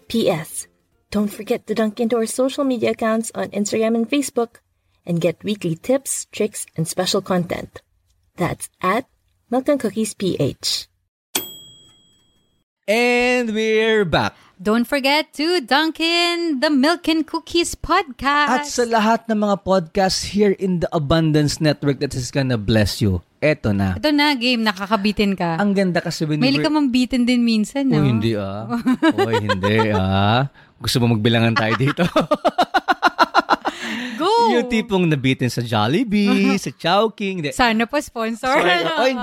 P.S. 0.08 0.68
Don't 1.12 1.32
forget 1.32 1.68
to 1.68 1.76
dunk 1.76 2.00
into 2.00 2.16
our 2.16 2.28
social 2.28 2.64
media 2.64 2.92
accounts 2.92 3.32
on 3.36 3.52
Instagram 3.52 3.96
and 3.96 4.08
Facebook 4.08 4.64
and 5.06 5.22
get 5.22 5.44
weekly 5.46 5.78
tips, 5.78 6.26
tricks, 6.34 6.66
and 6.76 6.90
special 6.90 7.22
content. 7.22 7.82
That's 8.36 8.70
at 8.82 9.06
Milk 9.50 9.70
and 9.70 9.80
Cookies 9.80 10.14
PH. 10.14 10.90
And 12.86 13.54
we're 13.54 14.06
back. 14.06 14.38
Don't 14.62 14.86
forget 14.86 15.34
to 15.42 15.60
dunk 15.60 16.00
in 16.00 16.62
the 16.62 16.70
Milk 16.70 17.10
and 17.10 17.26
Cookies 17.26 17.74
podcast. 17.74 18.50
At 18.62 18.70
sa 18.70 18.86
lahat 18.86 19.28
ng 19.28 19.42
mga 19.42 19.66
podcasts 19.66 20.32
here 20.32 20.54
in 20.56 20.80
the 20.80 20.90
Abundance 20.96 21.60
Network 21.60 22.00
that 22.00 22.14
is 22.14 22.30
gonna 22.30 22.56
bless 22.56 23.02
you, 23.02 23.26
eto 23.42 23.74
na. 23.74 23.98
Ito 23.98 24.14
na, 24.14 24.32
game. 24.38 24.64
Nakakabitin 24.64 25.34
ka. 25.34 25.58
Ang 25.60 25.76
ganda 25.76 26.00
kasi 26.00 26.30
when 26.30 26.40
May 26.40 26.56
we 26.56 26.64
ka 26.64 26.70
mang 26.70 26.94
bitin 26.94 27.28
din 27.28 27.44
minsan, 27.44 27.90
no? 27.90 28.00
Oh, 28.00 28.08
hindi 28.08 28.38
ah. 28.38 28.70
Oh, 28.70 29.34
hindi 29.34 29.92
ah. 29.92 30.48
Gusto 30.78 31.02
mo 31.04 31.18
magbilangan 31.18 31.58
tayo 31.58 31.74
dito? 31.76 32.06
Go! 34.26 34.58
yung 34.58 34.66
tipong 34.66 35.06
nabitin 35.06 35.48
sa 35.54 35.62
Jollibee, 35.62 36.58
sa 36.66 36.74
Chowking. 36.74 37.46
Sana 37.54 37.86
po 37.86 38.02
sponsor. 38.02 38.50
Sorry. 38.50 38.82
Oy, 39.06 39.14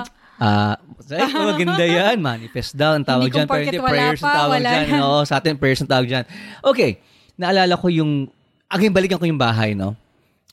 Ah, 0.43 0.75
uh, 0.75 1.29
maganda 1.53 1.85
yan. 1.85 2.17
Manifest 2.19 2.73
daw 2.73 2.97
ang 2.97 3.05
tawag 3.05 3.29
dyan. 3.29 3.45
Pero 3.45 3.63
hindi, 3.63 3.79
prayers 3.79 4.19
ang 4.19 4.27
pa, 4.27 4.33
tawag 4.43 4.51
wala 4.59 4.69
dyan. 4.73 4.87
No, 4.97 5.21
sa 5.23 5.37
atin, 5.39 5.55
prayers 5.61 5.79
ang 5.85 5.91
tawag 5.93 6.07
dyan. 6.09 6.25
Okay. 6.65 6.99
Naalala 7.37 7.77
ko 7.77 7.87
yung, 7.87 8.27
again, 8.67 8.91
balikan 8.91 9.21
ko 9.21 9.29
yung 9.29 9.39
bahay, 9.39 9.77
no? 9.77 9.93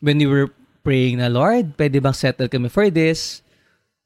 When 0.04 0.20
we 0.20 0.28
were 0.28 0.52
praying 0.84 1.18
na, 1.18 1.32
Lord, 1.32 1.74
pwede 1.80 1.96
bang 1.98 2.14
settle 2.14 2.46
kami 2.46 2.68
for 2.68 2.92
this? 2.92 3.40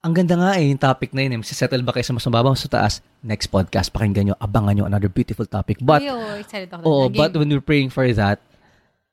ang 0.04 0.12
ganda 0.12 0.36
nga 0.36 0.60
eh, 0.60 0.68
yung 0.68 0.76
topic 0.76 1.16
na 1.16 1.24
yun. 1.24 1.40
Eh. 1.40 1.48
Settle 1.48 1.80
ba 1.80 1.96
kayo 1.96 2.04
sa 2.04 2.12
mas 2.12 2.28
mababa 2.28 2.52
o 2.52 2.54
sa 2.54 2.68
taas? 2.68 3.00
Next 3.24 3.48
podcast, 3.48 3.88
pakinggan 3.88 4.28
nyo, 4.28 4.34
abangan 4.36 4.76
nyo 4.76 4.84
another 4.84 5.08
beautiful 5.08 5.48
topic. 5.48 5.80
But, 5.80 6.04
Ay, 6.04 6.12
oo, 6.12 6.36
excited 6.36 6.68
ako. 6.68 7.08
Naging- 7.08 7.16
but 7.16 7.32
when 7.32 7.48
we're 7.48 7.64
praying 7.64 7.88
for 7.88 8.04
that, 8.12 8.36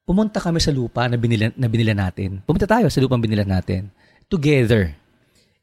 pumunta 0.05 0.41
kami 0.41 0.60
sa 0.60 0.74
lupa 0.74 1.05
na 1.08 1.15
binila, 1.15 1.50
na 1.53 1.67
binila 1.70 1.93
natin. 1.96 2.41
Pumunta 2.43 2.67
tayo 2.67 2.89
sa 2.89 3.00
lupang 3.00 3.22
binila 3.22 3.46
natin. 3.46 3.89
Together. 4.27 4.96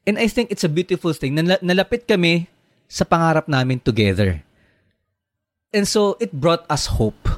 And 0.07 0.17
I 0.17 0.31
think 0.31 0.49
it's 0.49 0.65
a 0.65 0.71
beautiful 0.71 1.13
thing. 1.13 1.35
Nala- 1.37 1.61
nalapit 1.61 2.09
kami 2.09 2.49
sa 2.89 3.05
pangarap 3.05 3.45
namin 3.45 3.77
together. 3.77 4.41
And 5.69 5.85
so, 5.85 6.17
it 6.17 6.33
brought 6.33 6.65
us 6.65 6.89
hope. 6.89 7.29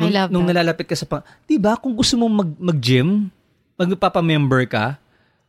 I 0.00 0.08
love 0.10 0.32
nung 0.32 0.48
that. 0.48 0.56
nalalapit 0.56 0.88
ka 0.88 0.96
sa 0.96 1.04
pang... 1.06 1.22
Diba, 1.44 1.76
kung 1.76 1.92
gusto 1.92 2.16
mong 2.16 2.34
mag, 2.34 2.50
mag-gym, 2.56 3.28
magpapamember 3.76 4.64
ka, 4.66 4.96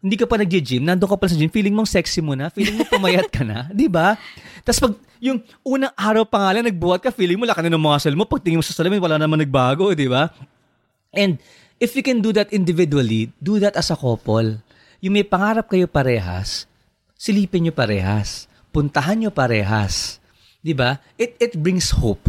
hindi 0.03 0.21
ka 0.21 0.29
pa 0.29 0.37
nag-gym, 0.37 0.85
nandun 0.85 1.09
ka 1.09 1.17
pa 1.17 1.25
sa 1.25 1.33
gym, 1.33 1.49
feeling 1.49 1.73
mong 1.73 1.89
sexy 1.89 2.21
mo 2.21 2.37
na, 2.37 2.53
feeling 2.53 2.77
mo 2.77 2.85
pumayat 2.85 3.25
ka 3.31 3.41
na, 3.41 3.65
di 3.73 3.89
ba? 3.89 4.13
Tapos 4.61 4.77
pag 4.77 4.93
yung 5.17 5.41
unang 5.65 5.89
araw 5.97 6.27
pa 6.29 6.45
nga 6.45 6.49
lang, 6.53 6.69
nagbuhat 6.69 7.01
ka, 7.01 7.09
feeling 7.09 7.41
mo 7.41 7.49
laki 7.49 7.65
na 7.65 7.73
ng 7.73 7.81
muscle 7.81 8.13
mo, 8.13 8.29
pag 8.29 8.43
tingin 8.43 8.61
mo 8.61 8.65
sa 8.65 8.75
salamin, 8.75 9.01
wala 9.01 9.17
naman 9.17 9.41
nagbago, 9.41 9.89
di 9.97 10.05
ba? 10.05 10.29
And 11.15 11.39
if 11.79 11.95
you 11.95 12.03
can 12.03 12.21
do 12.21 12.35
that 12.35 12.51
individually, 12.51 13.31
do 13.39 13.57
that 13.63 13.79
as 13.79 13.89
a 13.89 13.97
couple. 13.97 14.59
Yung 15.01 15.15
may 15.15 15.25
pangarap 15.25 15.71
kayo 15.71 15.87
parehas, 15.87 16.67
silipin 17.15 17.67
nyo 17.67 17.73
parehas, 17.73 18.51
puntahan 18.75 19.23
nyo 19.23 19.31
parehas. 19.31 20.19
Di 20.65 20.73
ba? 20.73 20.97
It, 21.15 21.37
it 21.37 21.53
brings 21.55 21.93
hope. 21.95 22.25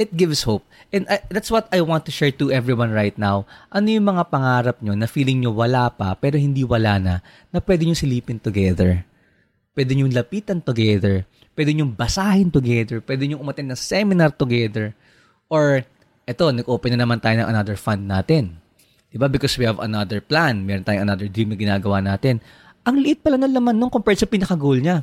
It 0.00 0.12
gives 0.16 0.44
hope. 0.44 0.64
And 0.90 1.04
I- 1.08 1.24
that's 1.28 1.52
what 1.52 1.68
I 1.72 1.80
want 1.84 2.04
to 2.08 2.12
share 2.12 2.32
to 2.40 2.52
everyone 2.52 2.92
right 2.92 3.16
now. 3.16 3.44
Ano 3.68 3.88
yung 3.88 4.08
mga 4.08 4.28
pangarap 4.32 4.76
nyo 4.80 4.96
na 4.96 5.08
feeling 5.08 5.44
nyo 5.44 5.52
wala 5.52 5.88
pa 5.92 6.12
pero 6.16 6.36
hindi 6.36 6.64
wala 6.64 6.96
na, 6.96 7.14
na 7.52 7.58
pwede 7.60 7.84
nyo 7.84 7.96
silipin 7.96 8.40
together. 8.40 9.04
Pwede 9.72 9.96
nyo 9.96 10.10
lapitan 10.10 10.60
together. 10.60 11.24
Pwede 11.56 11.72
nyo 11.72 11.88
basahin 11.88 12.52
together. 12.52 13.00
Pwede 13.00 13.28
nyo 13.28 13.40
umattend 13.40 13.70
ng 13.70 13.80
seminar 13.80 14.34
together. 14.34 14.92
Or, 15.48 15.84
eto, 16.30 16.54
nag-open 16.54 16.94
na 16.94 17.02
naman 17.02 17.18
tayo 17.18 17.42
ng 17.42 17.50
another 17.50 17.74
fund 17.74 18.06
natin. 18.06 18.62
Diba? 19.10 19.26
Because 19.26 19.58
we 19.58 19.66
have 19.66 19.82
another 19.82 20.22
plan. 20.22 20.62
Meron 20.62 20.86
tayong 20.86 21.02
another 21.02 21.26
dream 21.26 21.50
na 21.50 21.58
ginagawa 21.58 21.98
natin. 21.98 22.38
Ang 22.86 23.02
liit 23.02 23.26
pala 23.26 23.34
ng 23.34 23.50
laman 23.50 23.74
nung 23.74 23.90
compared 23.90 24.22
sa 24.22 24.30
pinaka-goal 24.30 24.78
niya. 24.78 25.02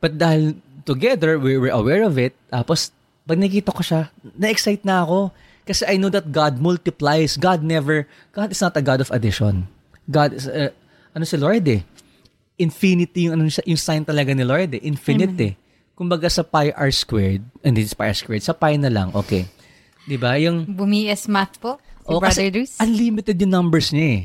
But 0.00 0.16
dahil 0.16 0.56
together, 0.88 1.38
we 1.38 1.60
were 1.60 1.70
aware 1.70 2.02
of 2.02 2.18
it, 2.18 2.34
tapos 2.50 2.90
pag 3.22 3.38
nakikita 3.38 3.70
ko 3.70 3.82
siya, 3.84 4.10
na-excite 4.34 4.82
na 4.82 5.06
ako. 5.06 5.30
Kasi 5.62 5.86
I 5.86 5.94
know 5.94 6.10
that 6.10 6.34
God 6.34 6.58
multiplies. 6.58 7.38
God 7.38 7.62
never, 7.62 8.10
God 8.34 8.50
is 8.50 8.58
not 8.58 8.74
a 8.74 8.82
God 8.82 8.98
of 8.98 9.14
addition. 9.14 9.70
God 10.10 10.34
is, 10.34 10.50
uh, 10.50 10.74
ano 11.14 11.22
si 11.22 11.38
Lord 11.38 11.62
eh? 11.70 11.86
Infinity 12.58 13.30
yung, 13.30 13.38
ano, 13.38 13.46
yung 13.46 13.78
sign 13.78 14.02
talaga 14.02 14.34
ni 14.34 14.42
Lord 14.42 14.74
eh. 14.74 14.82
Infinite 14.82 15.38
eh. 15.38 15.54
Kumbaga 15.94 16.26
sa 16.26 16.42
pi 16.42 16.74
r 16.74 16.90
squared, 16.90 17.46
hindi 17.62 17.86
sa 17.86 17.94
pi 17.94 18.10
r 18.10 18.16
squared, 18.16 18.42
sa 18.42 18.58
pi 18.58 18.74
na 18.74 18.90
lang, 18.90 19.14
okay. 19.14 19.46
Di 20.02 20.16
ba? 20.16 20.34
Yung, 20.36 20.66
Bumi-es 20.66 21.26
math 21.26 21.56
po, 21.56 21.78
si 21.78 21.90
Oh, 22.04 22.18
Brother 22.18 22.34
kasi 22.34 22.50
Deuce. 22.50 22.74
unlimited 22.78 23.38
yung 23.38 23.52
numbers 23.52 23.94
niya 23.94 24.08
eh. 24.12 24.22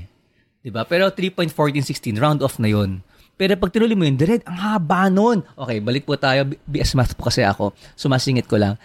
'Di 0.60 0.74
ba? 0.74 0.82
Pero 0.84 1.08
3.1416 1.08 2.18
round 2.18 2.42
off 2.42 2.58
na 2.58 2.68
'yon. 2.68 3.06
Pero 3.38 3.54
pag 3.54 3.70
tinuloy 3.70 3.94
mo 3.94 4.02
yun, 4.02 4.18
direct, 4.18 4.50
ang 4.50 4.58
haba 4.58 5.08
nun. 5.08 5.46
Okay, 5.54 5.78
balik 5.78 6.04
po 6.04 6.18
tayo. 6.18 6.42
BS 6.66 6.98
Math 6.98 7.14
po 7.14 7.30
kasi 7.30 7.46
ako. 7.46 7.70
Sumasingit 7.94 8.50
ko 8.50 8.58
lang. 8.58 8.82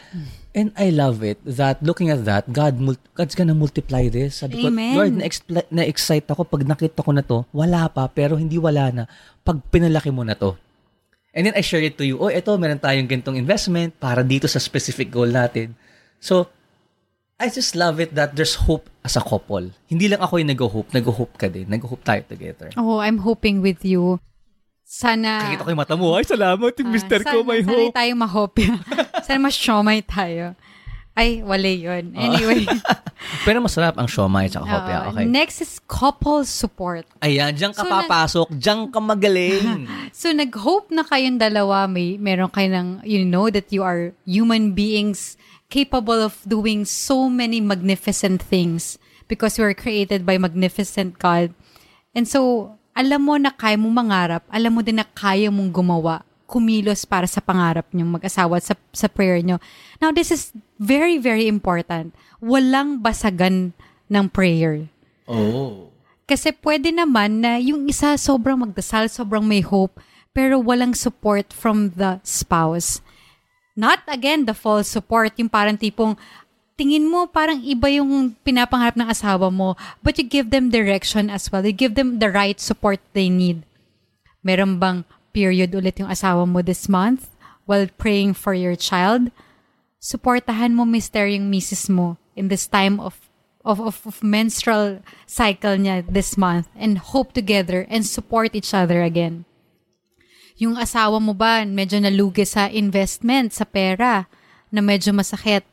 And 0.52 0.68
I 0.76 0.92
love 0.92 1.25
it 1.25 1.40
that 1.42 1.80
looking 1.80 2.12
at 2.12 2.28
that, 2.28 2.44
God 2.52 2.76
mul- 2.76 3.00
God's 3.16 3.32
gonna 3.32 3.56
multiply 3.56 4.12
this. 4.12 4.44
Sabi 4.44 4.61
Amen. 4.61 4.92
ko, 4.92 5.00
Lord, 5.00 5.14
na-expl- 5.16 5.70
na-excite 5.72 6.28
ako 6.28 6.44
pag 6.44 6.68
nakita 6.68 7.00
ko 7.00 7.11
na 7.11 7.25
to. 7.25 7.49
Wala 7.49 7.88
pa, 7.88 8.04
pero 8.06 8.37
hindi 8.37 8.61
wala 8.61 8.92
na. 8.92 9.02
Pag 9.40 9.64
pinalaki 9.72 10.12
mo 10.12 10.20
na 10.20 10.37
to. 10.37 10.52
And 11.32 11.49
then 11.49 11.56
I 11.56 11.64
share 11.64 11.80
it 11.80 11.96
to 11.96 12.04
you. 12.04 12.20
Oh, 12.20 12.28
eto, 12.28 12.52
meron 12.54 12.76
tayong 12.76 13.08
gantong 13.08 13.40
investment 13.40 13.96
para 13.96 14.20
dito 14.20 14.44
sa 14.44 14.61
specific 14.61 15.08
goal 15.08 15.32
natin. 15.32 15.72
So, 16.20 16.52
I 17.42 17.50
just 17.50 17.75
love 17.75 17.99
it 17.99 18.14
that 18.14 18.38
there's 18.38 18.54
hope 18.54 18.87
as 19.02 19.18
a 19.18 19.25
couple. 19.26 19.75
Hindi 19.90 20.06
lang 20.06 20.22
ako 20.22 20.38
yung 20.38 20.54
nag-hope, 20.54 20.94
nag-hope 20.94 21.34
ka 21.34 21.50
din. 21.50 21.66
Nag-hope 21.66 22.06
tayo 22.06 22.22
together. 22.30 22.70
Oh, 22.78 23.02
I'm 23.02 23.18
hoping 23.18 23.58
with 23.58 23.82
you. 23.82 24.22
Sana... 24.87 25.50
Nakita 25.50 25.66
ko 25.66 25.70
yung 25.75 25.82
mata 25.82 25.99
mo. 25.99 26.14
Ay, 26.14 26.22
salamat, 26.22 26.70
yung 26.78 26.87
ah, 26.87 26.94
mister 26.94 27.18
ko, 27.26 27.42
sana- 27.42 27.49
may 27.50 27.66
sana 27.66 27.75
hope. 27.75 27.94
tayo 27.99 28.12
ma-hope. 28.14 28.62
sana 29.26 29.38
mas 29.42 29.58
siomay 29.58 30.06
tayo. 30.06 30.54
Ay, 31.18 31.42
wala 31.42 31.66
yun. 31.66 32.14
Ah. 32.14 32.30
Anyway. 32.30 32.62
Pero 33.46 33.58
masarap 33.58 33.99
ang 33.99 34.06
siomay 34.06 34.46
at 34.46 34.62
hopya. 34.62 35.11
Oo. 35.11 35.18
Okay. 35.18 35.26
Next 35.26 35.58
is 35.66 35.82
couple 35.90 36.46
support. 36.46 37.11
Ayan, 37.26 37.58
diyan 37.58 37.75
ka 37.75 37.82
So, 37.82 37.90
nag- 37.90 38.06
papasok. 38.06 38.46
Diyan 38.54 38.80
ka 38.94 38.99
magaling. 39.02 39.66
So, 40.12 40.30
nag-hope 40.30 40.92
na 40.94 41.02
kayong 41.02 41.40
dalawa, 41.42 41.90
may, 41.90 42.20
meron 42.20 42.52
kayo 42.52 42.70
ng, 42.70 42.88
you 43.02 43.26
know 43.26 43.50
that 43.50 43.72
you 43.75 43.82
are 43.82 44.14
human 44.28 44.76
beings 44.76 45.34
capable 45.73 46.21
of 46.21 46.37
doing 46.45 46.85
so 46.85 47.33
many 47.33 47.64
magnificent 47.64 48.45
things 48.45 49.00
because 49.25 49.57
we 49.57 49.64
were 49.64 49.73
created 49.73 50.29
by 50.29 50.37
magnificent 50.37 51.17
God. 51.17 51.57
And 52.12 52.29
so, 52.29 52.76
alam 52.93 53.25
mo 53.25 53.41
na 53.41 53.57
kaya 53.57 53.81
mong 53.81 53.97
mangarap, 53.97 54.45
alam 54.52 54.76
mo 54.76 54.85
din 54.85 55.00
na 55.00 55.09
kaya 55.09 55.49
mong 55.49 55.73
gumawa, 55.73 56.29
kumilos 56.45 57.09
para 57.09 57.25
sa 57.25 57.41
pangarap 57.41 57.88
niyong 57.88 58.21
mag-asawa 58.21 58.61
sa, 58.61 58.76
sa 58.93 59.09
prayer 59.09 59.41
niyo. 59.41 59.57
Now, 59.97 60.12
this 60.12 60.29
is 60.29 60.52
very, 60.76 61.17
very 61.17 61.49
important. 61.49 62.12
Walang 62.45 63.00
basagan 63.00 63.73
ng 64.12 64.26
prayer. 64.29 64.93
oh. 65.25 65.88
Kasi 66.23 66.55
pwede 66.62 66.95
naman 66.95 67.43
na 67.43 67.59
yung 67.59 67.88
isa 67.91 68.14
sobrang 68.14 68.61
magdasal, 68.61 69.11
sobrang 69.11 69.43
may 69.43 69.61
hope, 69.61 69.99
pero 70.33 70.57
walang 70.61 70.97
support 70.97 71.50
from 71.52 71.93
the 71.99 72.21
spouse. 72.25 73.05
Not 73.73 74.05
again 74.05 74.45
the 74.45 74.52
false 74.52 74.88
support, 74.88 75.33
yung 75.41 75.49
parang 75.49 75.81
tipong 75.81 76.17
tingin 76.76 77.09
mo 77.09 77.29
parang 77.29 77.61
iba 77.61 77.88
yung 77.93 78.37
pinapangarap 78.45 78.97
ng 78.97 79.09
asawa 79.09 79.52
mo, 79.52 79.76
but 80.02 80.17
you 80.19 80.25
give 80.25 80.50
them 80.50 80.73
direction 80.73 81.29
as 81.29 81.49
well. 81.49 81.64
You 81.64 81.73
give 81.73 81.95
them 81.97 82.19
the 82.21 82.29
right 82.29 82.59
support 82.61 83.00
they 83.12 83.29
need. 83.33 83.64
Meron 84.45 84.76
bang 84.76 85.05
period 85.33 85.73
ulit 85.73 86.00
yung 86.02 86.12
asawa 86.12 86.45
mo 86.45 86.61
this 86.61 86.88
month 86.88 87.33
while 87.64 87.88
praying 87.97 88.35
for 88.35 88.52
your 88.52 88.76
child? 88.76 89.33
Supportahan 90.02 90.75
mo, 90.75 90.85
mister, 90.85 91.25
yung 91.31 91.49
misis 91.49 91.87
mo 91.88 92.19
in 92.35 92.49
this 92.50 92.67
time 92.67 92.99
of 92.99 93.17
of, 93.64 93.79
of, 93.79 94.02
of 94.07 94.23
menstrual 94.23 94.99
cycle 95.26 95.79
niya 95.79 96.02
this 96.02 96.37
month 96.37 96.67
and 96.75 96.99
hope 96.99 97.33
together 97.33 97.87
and 97.88 98.02
support 98.02 98.55
each 98.59 98.75
other 98.75 99.07
again. 99.07 99.47
Yung 100.62 100.78
asawa 100.78 101.19
mo 101.19 101.35
ba 101.35 101.66
medyo 101.66 101.99
nalugi 101.99 102.47
sa 102.47 102.71
investment, 102.71 103.50
sa 103.50 103.66
pera, 103.66 104.31
na 104.71 104.78
medyo 104.78 105.11
masakit, 105.11 105.66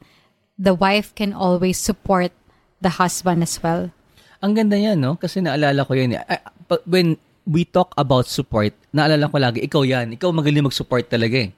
the 0.57 0.73
wife 0.73 1.13
can 1.13 1.29
always 1.29 1.77
support 1.77 2.33
the 2.81 2.97
husband 2.97 3.45
as 3.45 3.61
well. 3.61 3.93
Ang 4.41 4.57
ganda 4.57 4.73
yan, 4.73 4.97
no? 4.97 5.13
Kasi 5.13 5.45
naalala 5.45 5.85
ko 5.85 5.93
yan. 5.93 6.17
eh. 6.17 6.25
Ah, 6.25 6.41
When 6.89 7.21
we 7.45 7.69
talk 7.69 7.93
about 8.01 8.25
support, 8.25 8.73
naalala 8.89 9.29
ko 9.29 9.37
lagi, 9.37 9.61
ikaw 9.61 9.85
yan. 9.85 10.17
Ikaw 10.17 10.29
magaling 10.33 10.65
mag-support 10.65 11.05
talaga 11.05 11.37
eh. 11.37 11.49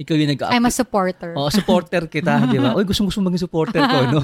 Ikaw 0.00 0.14
yung 0.18 0.30
nag 0.34 0.40
I'm 0.50 0.66
a 0.66 0.72
supporter. 0.74 1.36
Oh, 1.38 1.46
supporter 1.52 2.10
kita, 2.10 2.50
di 2.50 2.58
ba? 2.58 2.74
Uy, 2.76 2.82
gusto 2.82 3.06
gusto 3.06 3.22
maging 3.22 3.44
supporter 3.46 3.86
ko, 3.86 3.98
no? 4.18 4.20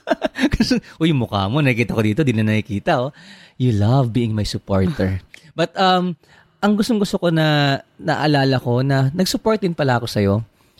Kasi, 0.56 0.78
uy, 1.02 1.10
mukha 1.10 1.50
mo, 1.50 1.58
nakikita 1.58 1.92
ko 1.92 2.00
dito, 2.00 2.22
di 2.22 2.32
na 2.32 2.46
nakikita, 2.46 3.02
oh. 3.02 3.10
You 3.58 3.74
love 3.74 4.14
being 4.14 4.32
my 4.32 4.46
supporter. 4.46 5.18
But, 5.58 5.74
um, 5.74 6.14
ang 6.58 6.72
gustong 6.74 6.98
gusto 6.98 7.18
ko 7.22 7.30
na 7.30 7.78
naalala 7.98 8.58
ko 8.58 8.82
na 8.82 9.14
nag-support 9.14 9.62
din 9.62 9.74
pala 9.74 10.02
ako 10.02 10.06
sa'yo. 10.10 10.34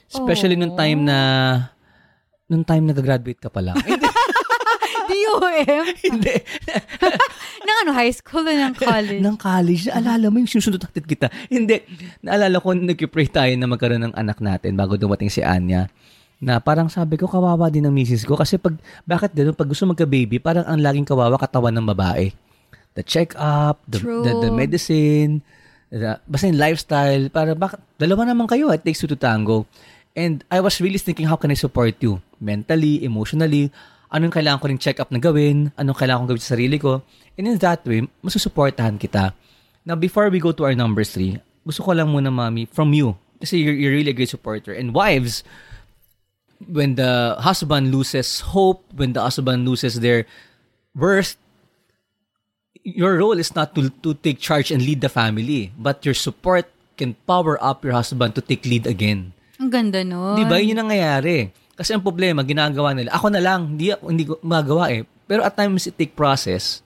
Especially 0.09 0.57
nung 0.59 0.75
time 0.75 1.05
na 1.05 1.19
nung 2.49 2.65
time 2.65 2.89
na 2.89 2.97
graduate 2.97 3.39
ka 3.39 3.53
pala. 3.53 3.77
Hindi, 5.09 5.25
DOM? 5.25 5.85
hindi. 6.05 6.37
ng 7.65 7.77
ano, 7.85 7.91
high 7.97 8.13
school 8.13 8.45
o 8.45 8.53
ng 8.53 8.77
college? 8.77 9.23
ng 9.25 9.37
college, 9.41 9.83
naalala 9.89 10.27
mo 10.29 10.37
yung 10.37 10.51
susunod 10.53 10.81
natin 10.85 11.05
kita. 11.05 11.33
Hindi. 11.49 11.81
Naalala 12.21 12.61
ko, 12.61 12.77
nag-pray 12.77 13.29
tayo 13.33 13.53
na 13.57 13.65
magkaroon 13.65 14.05
ng 14.09 14.15
anak 14.17 14.37
natin 14.45 14.77
bago 14.77 15.01
dumating 15.01 15.33
si 15.33 15.41
Anya. 15.41 15.89
Na 16.45 16.61
parang 16.61 16.93
sabi 16.93 17.17
ko, 17.17 17.25
kawawa 17.25 17.73
din 17.73 17.89
ng 17.89 17.95
misis 17.95 18.29
ko. 18.29 18.37
Kasi 18.37 18.61
pag, 18.61 18.77
bakit 19.09 19.33
gano'n? 19.33 19.57
Pag 19.57 19.73
gusto 19.73 19.89
magka-baby, 19.89 20.37
parang 20.39 20.69
ang 20.69 20.77
laging 20.77 21.09
kawawa 21.09 21.41
katawan 21.41 21.73
ng 21.73 21.89
babae. 21.89 22.29
The 22.93 23.03
check-up, 23.05 23.81
the, 23.89 23.99
True. 23.99 24.23
the, 24.29 24.33
the 24.45 24.51
medicine, 24.53 25.41
the, 25.41 25.58
basta 26.29 26.45
yung 26.49 26.61
lifestyle. 26.61 27.33
Para 27.33 27.57
bakit, 27.57 27.81
dalawa 27.97 28.29
naman 28.29 28.47
kayo. 28.49 28.69
It 28.73 28.85
takes 28.85 29.01
two 29.01 29.09
to 29.09 29.17
tango. 29.17 29.65
And 30.19 30.43
I 30.51 30.59
was 30.59 30.81
really 30.83 30.99
thinking, 30.99 31.31
how 31.31 31.39
can 31.39 31.55
I 31.55 31.59
support 31.59 31.97
you? 32.03 32.19
Mentally, 32.43 33.07
emotionally, 33.07 33.71
anong 34.11 34.35
kailangan 34.35 34.59
ko 34.59 34.67
rin 34.67 34.81
check-up 34.81 35.09
na 35.15 35.23
gawin, 35.23 35.71
anong 35.79 35.95
kailangan 35.95 36.27
kong 36.27 36.31
gawin 36.35 36.43
sa 36.43 36.59
sarili 36.59 36.77
ko. 36.81 37.07
And 37.39 37.47
in 37.47 37.61
that 37.63 37.87
way, 37.87 38.03
masusuportahan 38.25 38.99
kita. 38.99 39.31
Now, 39.87 39.95
before 39.95 40.27
we 40.29 40.43
go 40.43 40.51
to 40.53 40.65
our 40.67 40.75
number 40.75 41.05
three, 41.07 41.39
gusto 41.65 41.87
ko 41.87 41.95
lang 41.95 42.11
muna, 42.11 42.35
mami, 42.35 42.67
from 42.69 42.93
you. 42.93 43.15
Kasi 43.39 43.63
you're, 43.63 43.79
you're 43.79 43.95
really 43.95 44.11
a 44.11 44.17
great 44.17 44.29
supporter. 44.29 44.75
And 44.75 44.91
wives, 44.91 45.47
when 46.67 46.97
the 46.99 47.39
husband 47.39 47.95
loses 47.95 48.41
hope, 48.41 48.83
when 48.91 49.15
the 49.15 49.23
husband 49.23 49.69
loses 49.69 50.01
their 50.01 50.27
worth, 50.99 51.39
your 52.97 53.19
role 53.21 53.37
is 53.37 53.53
not 53.53 53.75
to 53.77 53.93
to 54.01 54.17
take 54.17 54.41
charge 54.41 54.73
and 54.73 54.81
lead 54.81 55.05
the 55.05 55.13
family, 55.13 55.75
but 55.77 56.05
your 56.07 56.17
support 56.17 56.69
can 56.99 57.15
power 57.29 57.61
up 57.63 57.85
your 57.87 57.95
husband 57.95 58.35
to 58.35 58.43
take 58.43 58.67
lead 58.67 58.89
again. 58.89 59.33
Ang 59.59 59.71
ganda 59.71 60.03
no. 60.07 60.39
Di 60.39 60.47
ba? 60.47 60.59
Yun 60.59 60.75
yung 60.75 60.83
nangyayari. 60.89 61.51
Kasi 61.79 61.95
ang 61.95 62.03
problema, 62.03 62.43
ginagawa 62.43 62.91
nila. 62.91 63.15
Ako 63.15 63.31
na 63.31 63.39
lang, 63.39 63.79
hindi, 63.79 63.95
hindi 64.03 64.27
ko 64.27 64.39
magawa 64.43 64.91
eh. 64.91 65.07
Pero 65.31 65.47
at 65.47 65.55
times 65.55 65.87
it 65.87 65.95
take 65.95 66.19
process, 66.19 66.83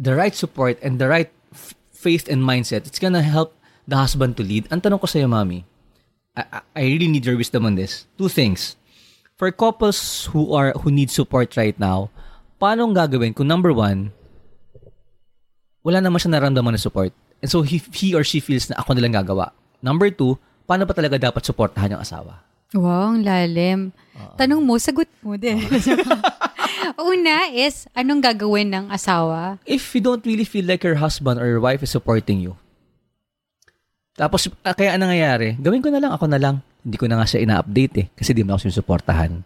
the 0.00 0.16
right 0.16 0.32
support 0.32 0.80
and 0.80 0.96
the 0.96 1.04
right 1.04 1.28
f- 1.52 1.76
faith 1.92 2.24
and 2.32 2.40
mindset, 2.40 2.88
it's 2.88 3.00
gonna 3.00 3.20
help 3.20 3.52
the 3.84 3.96
husband 3.96 4.36
to 4.40 4.44
lead. 4.44 4.64
Ang 4.72 4.80
tanong 4.80 5.00
ko 5.00 5.08
sa'yo, 5.08 5.28
mami, 5.28 5.68
I, 6.32 6.42
I 6.48 6.60
I 6.76 6.82
really 6.88 7.08
need 7.12 7.28
your 7.28 7.36
wisdom 7.36 7.68
on 7.68 7.76
this. 7.76 8.08
Two 8.16 8.32
things. 8.32 8.76
For 9.36 9.52
couples 9.52 10.32
who 10.32 10.56
are 10.56 10.72
who 10.80 10.88
need 10.88 11.12
support 11.12 11.52
right 11.60 11.76
now, 11.76 12.08
paano 12.56 12.88
ang 12.88 12.96
gagawin 12.96 13.36
kung 13.36 13.48
number 13.48 13.72
one, 13.72 14.16
wala 15.86 16.02
naman 16.02 16.18
siya 16.18 16.34
naramdaman 16.34 16.74
na 16.74 16.82
support. 16.82 17.14
And 17.38 17.46
so 17.46 17.62
he, 17.62 17.78
he 17.94 18.10
or 18.10 18.26
she 18.26 18.42
feels 18.42 18.66
na 18.66 18.82
ako 18.82 18.98
na 18.98 19.06
lang 19.06 19.14
gagawa. 19.14 19.54
Number 19.78 20.10
two, 20.10 20.34
paano 20.66 20.82
pa 20.82 20.98
talaga 20.98 21.14
dapat 21.14 21.46
supportahan 21.46 21.94
yung 21.94 22.02
asawa? 22.02 22.42
Wow, 22.74 23.14
ang 23.14 23.22
lalim. 23.22 23.94
Tanong 24.34 24.58
mo, 24.66 24.74
sagot 24.82 25.06
mo 25.22 25.38
din. 25.38 25.62
Una 26.98 27.54
is, 27.54 27.86
anong 27.94 28.18
gagawin 28.18 28.74
ng 28.74 28.84
asawa? 28.90 29.62
if 29.62 29.94
you 29.94 30.02
don't 30.02 30.26
really 30.26 30.42
feel 30.42 30.66
like 30.66 30.82
your 30.82 30.98
husband 30.98 31.38
or 31.38 31.46
your 31.46 31.62
wife 31.62 31.86
is 31.86 31.94
supporting 31.94 32.42
you, 32.42 32.58
tapos 34.18 34.50
ah, 34.66 34.74
kaya 34.74 34.96
ang 34.96 35.06
nangyayari, 35.06 35.54
gawin 35.60 35.84
ko 35.84 35.92
na 35.92 36.02
lang, 36.02 36.10
ako 36.10 36.26
na 36.26 36.40
lang. 36.40 36.64
Hindi 36.82 36.96
ko 36.98 37.06
na 37.06 37.20
nga 37.20 37.28
siya 37.28 37.44
ina-update 37.46 37.94
eh, 38.00 38.06
kasi 38.16 38.34
di 38.34 38.42
mo 38.42 38.56
ako 38.56 38.66
sinusuportahan. 38.66 39.44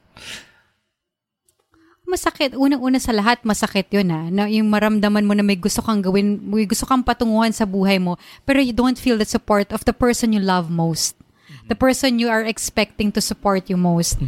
Masakit. 2.11 2.59
Unang-una 2.59 2.99
sa 2.99 3.15
lahat, 3.15 3.47
masakit 3.47 3.87
yun 3.95 4.11
ha. 4.11 4.27
Na 4.27 4.51
yung 4.51 4.67
maramdaman 4.67 5.23
mo 5.23 5.31
na 5.39 5.47
may 5.47 5.55
gusto 5.55 5.79
kang 5.79 6.03
gawin, 6.03 6.43
may 6.43 6.67
gusto 6.67 6.83
kang 6.83 7.07
patunguhan 7.07 7.55
sa 7.55 7.63
buhay 7.63 8.03
mo, 8.03 8.19
pero 8.43 8.59
you 8.59 8.75
don't 8.75 8.99
feel 8.99 9.15
the 9.15 9.29
support 9.29 9.71
of 9.71 9.87
the 9.87 9.95
person 9.95 10.35
you 10.35 10.43
love 10.43 10.67
most. 10.67 11.15
The 11.71 11.79
person 11.79 12.19
you 12.19 12.27
are 12.27 12.43
expecting 12.43 13.15
to 13.15 13.23
support 13.23 13.71
you 13.71 13.79
most. 13.79 14.19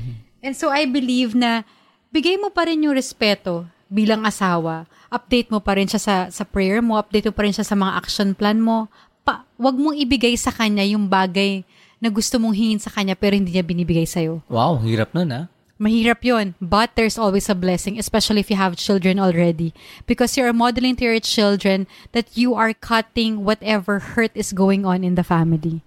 And 0.47 0.55
so 0.55 0.71
I 0.71 0.87
believe 0.87 1.35
na 1.35 1.67
bigay 2.15 2.39
mo 2.39 2.55
pa 2.55 2.71
rin 2.71 2.87
yung 2.87 2.95
respeto 2.95 3.67
bilang 3.91 4.23
asawa. 4.23 4.87
Update 5.11 5.51
mo 5.51 5.59
pa 5.59 5.75
rin 5.75 5.91
siya 5.91 5.99
sa, 5.99 6.15
sa 6.31 6.47
prayer 6.47 6.79
mo, 6.79 6.95
update 6.97 7.29
mo 7.29 7.35
pa 7.35 7.43
rin 7.43 7.53
siya 7.53 7.67
sa 7.67 7.75
mga 7.75 7.99
action 7.99 8.31
plan 8.33 8.62
mo. 8.62 8.87
Pa, 9.27 9.43
wag 9.59 9.75
mong 9.75 9.99
ibigay 9.99 10.39
sa 10.39 10.55
kanya 10.55 10.87
yung 10.87 11.11
bagay 11.11 11.67
na 12.03 12.11
gusto 12.11 12.39
mong 12.39 12.55
hingin 12.55 12.81
sa 12.83 12.91
kanya 12.91 13.15
pero 13.15 13.35
hindi 13.39 13.55
niya 13.55 13.62
binibigay 13.62 14.07
sa'yo. 14.07 14.43
Wow, 14.51 14.83
hirap 14.83 15.15
nun 15.15 15.31
ah. 15.31 15.45
Mahirap 15.83 16.23
yon, 16.23 16.55
but 16.62 16.95
there's 16.95 17.19
always 17.19 17.51
a 17.51 17.59
blessing, 17.59 17.99
especially 17.99 18.39
if 18.39 18.47
you 18.47 18.55
have 18.55 18.79
children 18.79 19.19
already. 19.19 19.75
Because 20.07 20.39
you're 20.39 20.55
modeling 20.55 20.95
to 21.03 21.05
your 21.11 21.19
children 21.19 21.91
that 22.15 22.39
you 22.39 22.55
are 22.55 22.71
cutting 22.71 23.43
whatever 23.43 24.15
hurt 24.15 24.31
is 24.39 24.55
going 24.55 24.87
on 24.87 25.03
in 25.03 25.19
the 25.19 25.27
family. 25.27 25.83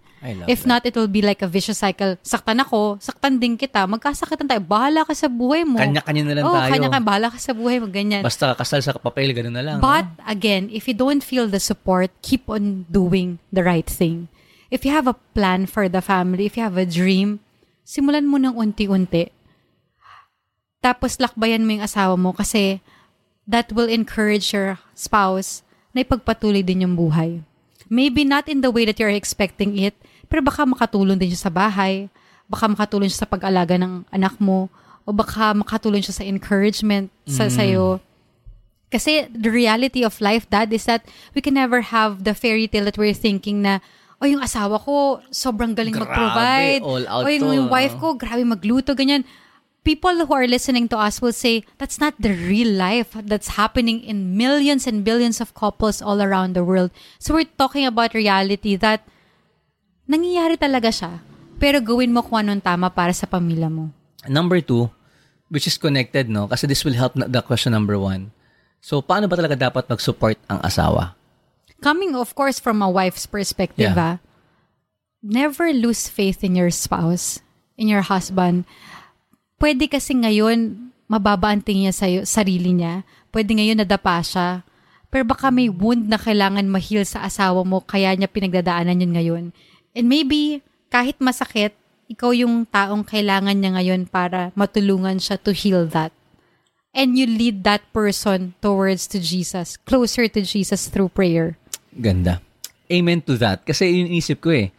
If 0.50 0.66
that. 0.66 0.68
not, 0.68 0.82
it 0.86 0.96
will 0.98 1.08
be 1.08 1.22
like 1.22 1.46
a 1.46 1.48
vicious 1.48 1.78
cycle. 1.78 2.18
Saktan 2.26 2.58
ako, 2.58 2.98
saktan 2.98 3.38
din 3.38 3.56
kita, 3.56 3.86
magkasakitan 3.86 4.50
tayo. 4.50 4.62
Bahala 4.66 5.06
ka 5.06 5.14
sa 5.14 5.30
buhay 5.30 5.62
mo. 5.62 5.78
Kanya-kanya 5.78 6.24
na 6.26 6.34
lang 6.34 6.44
oh, 6.44 6.58
tayo. 6.58 6.72
kanya-kanya. 6.74 7.06
Bahala 7.06 7.28
ka 7.30 7.38
sa 7.38 7.54
buhay 7.54 7.78
mo, 7.78 7.86
ganyan. 7.86 8.26
Basta 8.26 8.58
kasal 8.58 8.82
sa 8.82 8.98
papel, 8.98 9.38
gano'n 9.38 9.54
na 9.54 9.62
lang. 9.62 9.78
But 9.78 10.10
no? 10.18 10.26
again, 10.26 10.74
if 10.74 10.90
you 10.90 10.98
don't 10.98 11.22
feel 11.22 11.46
the 11.46 11.62
support, 11.62 12.10
keep 12.26 12.50
on 12.50 12.90
doing 12.90 13.38
the 13.54 13.62
right 13.62 13.86
thing. 13.86 14.28
If 14.74 14.82
you 14.82 14.92
have 14.92 15.06
a 15.06 15.16
plan 15.38 15.70
for 15.70 15.86
the 15.86 16.02
family, 16.02 16.50
if 16.50 16.58
you 16.58 16.66
have 16.66 16.76
a 16.76 16.90
dream, 16.90 17.46
simulan 17.86 18.26
mo 18.26 18.42
ng 18.42 18.58
unti-unti. 18.58 19.30
Tapos 20.86 21.18
lakbayan 21.18 21.66
mo 21.66 21.74
yung 21.74 21.82
asawa 21.82 22.14
mo 22.14 22.30
kasi 22.30 22.78
that 23.50 23.74
will 23.74 23.90
encourage 23.90 24.54
your 24.54 24.78
spouse 24.94 25.66
na 25.98 26.06
ipagpatuloy 26.06 26.62
din 26.62 26.86
yung 26.86 26.94
buhay. 26.94 27.42
Maybe 27.90 28.22
not 28.22 28.46
in 28.46 28.62
the 28.62 28.70
way 28.70 28.86
that 28.86 29.02
you're 29.02 29.10
expecting 29.10 29.82
it, 29.82 29.98
pero 30.30 30.46
baka 30.46 30.62
makatulong 30.62 31.18
din 31.18 31.34
siya 31.34 31.50
sa 31.50 31.54
bahay, 31.54 32.14
baka 32.46 32.70
makatulong 32.70 33.10
siya 33.10 33.26
sa 33.26 33.30
pag-alaga 33.30 33.82
ng 33.82 34.06
anak 34.14 34.38
mo, 34.38 34.70
o 35.06 35.14
baka 35.14 35.58
makatulong 35.58 36.06
siya 36.06 36.22
sa 36.22 36.26
encouragement 36.26 37.10
sa 37.30 37.50
sa'yo. 37.50 38.02
Kasi 38.90 39.30
the 39.30 39.50
reality 39.50 40.02
of 40.06 40.18
life, 40.22 40.50
Dad, 40.50 40.74
is 40.74 40.86
that 40.86 41.06
we 41.34 41.42
can 41.42 41.54
never 41.54 41.82
have 41.94 42.26
the 42.26 42.34
fairy 42.34 42.70
tale 42.70 42.86
that 42.86 42.98
we're 42.98 43.18
thinking 43.18 43.62
na, 43.62 43.82
o 44.18 44.26
yung 44.26 44.42
asawa 44.42 44.82
ko, 44.82 45.22
sobrang 45.30 45.78
galing 45.78 45.94
Grabe, 45.94 46.10
mag-provide. 46.10 46.82
all 46.82 47.06
out 47.06 47.24
o 47.26 47.30
yung, 47.30 47.46
to, 47.46 47.54
yung 47.54 47.70
wife 47.70 47.94
no? 47.98 48.02
ko, 48.02 48.08
grabe 48.18 48.42
magluto, 48.42 48.98
ganyan. 48.98 49.22
People 49.86 50.26
who 50.26 50.34
are 50.34 50.50
listening 50.50 50.90
to 50.90 50.98
us 50.98 51.22
will 51.22 51.32
say, 51.32 51.62
that's 51.78 52.02
not 52.02 52.18
the 52.18 52.34
real 52.34 52.74
life 52.74 53.14
that's 53.14 53.54
happening 53.54 54.02
in 54.02 54.34
millions 54.36 54.90
and 54.90 55.06
billions 55.06 55.38
of 55.40 55.54
couples 55.54 56.02
all 56.02 56.26
around 56.26 56.58
the 56.58 56.66
world. 56.66 56.90
So 57.22 57.38
we're 57.38 57.46
talking 57.46 57.86
about 57.86 58.18
reality 58.18 58.76
that 58.82 59.06
nangyayari 60.10 60.58
talaga 60.58 60.90
siya. 60.90 61.22
Pero 61.62 61.80
gawin 61.80 62.12
mo 62.12 62.26
kung 62.26 62.42
anong 62.42 62.66
tama 62.66 62.90
para 62.90 63.14
sa 63.14 63.30
pamilya 63.30 63.70
mo. 63.70 63.94
Number 64.26 64.58
two, 64.60 64.90
which 65.54 65.70
is 65.70 65.78
connected, 65.78 66.28
no? 66.34 66.50
Kasi 66.50 66.66
this 66.66 66.82
will 66.82 66.98
help 66.98 67.14
na- 67.14 67.30
the 67.30 67.46
question 67.46 67.72
number 67.72 67.96
one. 67.96 68.34
So, 68.82 69.06
paano 69.06 69.30
ba 69.30 69.38
talaga 69.38 69.70
dapat 69.70 69.86
mag-support 69.86 70.42
ang 70.50 70.66
asawa? 70.66 71.14
coming 71.86 72.16
of 72.16 72.34
course 72.34 72.58
from 72.58 72.82
a 72.82 72.90
wife's 72.90 73.30
perspective, 73.30 73.94
Yeah. 73.94 74.18
ah, 74.18 74.18
never 75.22 75.70
lose 75.70 76.08
faith 76.10 76.42
in 76.42 76.56
your 76.58 76.72
spouse, 76.74 77.46
in 77.78 77.86
your 77.86 78.02
husband. 78.02 78.66
Pwede 79.66 79.90
kasi 79.90 80.14
ngayon 80.14 80.94
mababa 81.10 81.50
ang 81.50 81.66
tingin 81.66 81.90
niya 81.90 81.98
sa 81.98 82.06
sarili 82.22 82.70
niya. 82.70 83.02
Pwede 83.34 83.58
ngayon 83.58 83.82
nadapa 83.82 84.22
siya. 84.22 84.62
Pero 85.10 85.26
baka 85.26 85.50
may 85.50 85.74
wound 85.74 86.06
na 86.06 86.22
kailangan 86.22 86.70
ma-heal 86.70 87.02
sa 87.02 87.26
asawa 87.26 87.66
mo 87.66 87.82
kaya 87.82 88.14
niya 88.14 88.30
pinagdadaanan 88.30 89.02
yun 89.02 89.14
ngayon. 89.18 89.44
And 89.98 90.06
maybe 90.06 90.62
kahit 90.94 91.18
masakit, 91.18 91.74
ikaw 92.06 92.30
yung 92.38 92.70
taong 92.70 93.10
kailangan 93.10 93.58
niya 93.58 93.74
ngayon 93.74 94.06
para 94.06 94.54
matulungan 94.54 95.18
siya 95.18 95.42
to 95.42 95.50
heal 95.50 95.90
that. 95.90 96.14
And 96.94 97.18
you 97.18 97.26
lead 97.26 97.66
that 97.66 97.82
person 97.90 98.54
towards 98.62 99.10
to 99.10 99.18
Jesus, 99.18 99.82
closer 99.82 100.30
to 100.30 100.46
Jesus 100.46 100.94
through 100.94 101.10
prayer. 101.10 101.58
Ganda. 101.90 102.38
Amen 102.86 103.18
to 103.26 103.34
that. 103.42 103.66
Kasi 103.66 103.90
yun 103.90 104.14
inisip 104.14 104.46
ko 104.46 104.54
eh. 104.54 104.70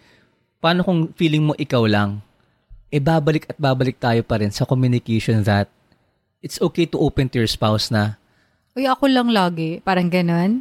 Paano 0.62 0.86
kung 0.86 1.10
feeling 1.18 1.50
mo 1.50 1.58
ikaw 1.58 1.82
lang, 1.90 2.22
eh 2.90 3.02
babalik 3.02 3.50
at 3.50 3.58
babalik 3.58 3.98
tayo 3.98 4.22
pa 4.22 4.38
rin 4.38 4.54
sa 4.54 4.68
communication 4.68 5.42
that 5.42 5.66
it's 6.40 6.62
okay 6.62 6.86
to 6.86 7.00
open 7.02 7.26
to 7.26 7.42
your 7.42 7.50
spouse 7.50 7.90
na, 7.90 8.14
Uy, 8.76 8.84
ako 8.84 9.08
lang 9.08 9.32
lagi. 9.32 9.80
Parang 9.80 10.12
ganon. 10.12 10.60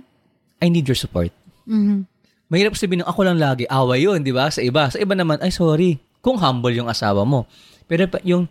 I 0.64 0.72
need 0.72 0.88
your 0.88 0.96
support. 0.96 1.36
Mhm. 1.68 2.08
Mahirap 2.48 2.80
sabihin 2.80 3.04
ng 3.04 3.10
ako 3.12 3.28
lang 3.28 3.36
lagi, 3.36 3.68
away 3.68 4.08
yun, 4.08 4.24
di 4.24 4.32
ba? 4.32 4.48
Sa 4.48 4.64
iba. 4.64 4.88
Sa 4.88 4.96
iba 4.96 5.12
naman, 5.12 5.44
ay 5.44 5.52
sorry, 5.52 6.00
kung 6.24 6.40
humble 6.40 6.72
yung 6.72 6.88
asawa 6.88 7.28
mo. 7.28 7.44
Pero 7.92 8.08
yung, 8.24 8.48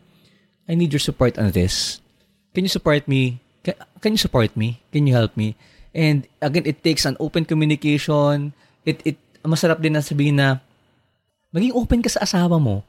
I 0.68 0.76
need 0.76 0.92
your 0.92 1.00
support 1.00 1.40
on 1.40 1.48
this. 1.56 2.04
Can 2.52 2.68
you 2.68 2.72
support 2.72 3.08
me? 3.08 3.40
Can, 3.64 3.74
can 4.04 4.12
you 4.12 4.20
support 4.20 4.52
me? 4.52 4.84
Can 4.92 5.08
you 5.08 5.16
help 5.16 5.32
me? 5.32 5.56
And 5.96 6.28
again, 6.44 6.68
it 6.68 6.84
takes 6.84 7.08
an 7.08 7.16
open 7.16 7.48
communication. 7.48 8.52
It, 8.84 9.00
it, 9.06 9.16
masarap 9.40 9.80
din 9.80 9.96
na 9.96 10.04
sabihin 10.04 10.36
na, 10.36 10.60
maging 11.54 11.72
open 11.72 12.04
ka 12.04 12.12
sa 12.12 12.26
asawa 12.26 12.60
mo. 12.60 12.84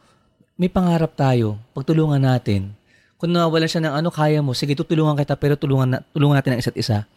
May 0.56 0.68
pangarap 0.68 1.16
tayo. 1.16 1.60
Pagtulungan 1.74 2.22
natin. 2.22 2.76
Kung 3.16 3.32
nawalan 3.32 3.68
siya 3.68 3.84
ng 3.84 3.96
ano, 3.96 4.10
kaya 4.10 4.40
mo, 4.40 4.52
sige, 4.52 4.76
tutulungan 4.76 5.16
kita, 5.16 5.36
pero 5.36 5.56
tulungan, 5.56 5.88
na, 5.88 6.00
tulungan 6.12 6.40
natin 6.40 6.56
ang 6.56 6.62
isa't 6.62 6.76
isa. 6.76 7.08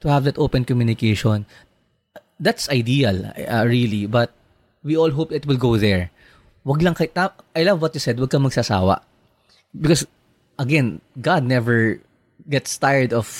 To 0.00 0.08
have 0.08 0.24
that 0.24 0.36
open 0.36 0.64
communication 0.64 1.46
that's 2.42 2.66
ideal, 2.68 3.30
uh, 3.38 3.62
really. 3.62 4.10
But 4.10 4.34
we 4.82 4.98
all 4.98 5.14
hope 5.14 5.30
it 5.30 5.46
will 5.46 5.56
go 5.56 5.78
there. 5.78 6.10
Wag 6.66 6.82
lang 6.82 6.94
kay 6.94 7.06
ta- 7.06 7.38
I 7.54 7.62
love 7.62 7.78
what 7.78 7.94
you 7.94 8.02
said. 8.02 8.18
Wag 8.18 8.34
kang 8.34 8.42
magsasawa. 8.42 8.98
Because 9.70 10.02
again, 10.58 10.98
God 11.14 11.46
never 11.46 12.02
gets 12.50 12.74
tired 12.74 13.14
of 13.14 13.30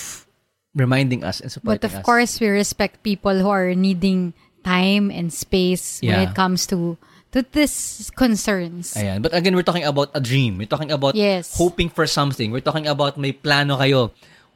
reminding 0.75 1.27
us 1.27 1.43
and 1.43 1.51
supporting 1.51 1.83
But 1.83 1.91
of 1.91 1.99
us. 1.99 2.05
course, 2.07 2.39
we 2.39 2.47
respect 2.47 3.03
people 3.03 3.43
who 3.43 3.51
are 3.51 3.75
needing 3.75 4.33
time 4.63 5.11
and 5.11 5.35
space 5.35 5.99
when 5.99 6.23
Yeah. 6.23 6.31
it 6.31 6.39
comes 6.39 6.71
to 6.71 6.95
to 7.33 7.41
these 7.41 8.13
concerns. 8.13 8.93
Ayan. 8.95 9.25
But 9.25 9.33
again, 9.33 9.57
we're 9.57 9.67
talking 9.67 9.89
about 9.89 10.13
a 10.13 10.21
dream. 10.21 10.61
We're 10.61 10.71
talking 10.71 10.93
about 10.93 11.17
Yes. 11.17 11.57
hoping 11.57 11.89
for 11.89 12.05
something. 12.07 12.53
We're 12.53 12.65
talking 12.65 12.87
about 12.87 13.17
may 13.17 13.33
plano 13.33 13.81
kayo. 13.81 14.13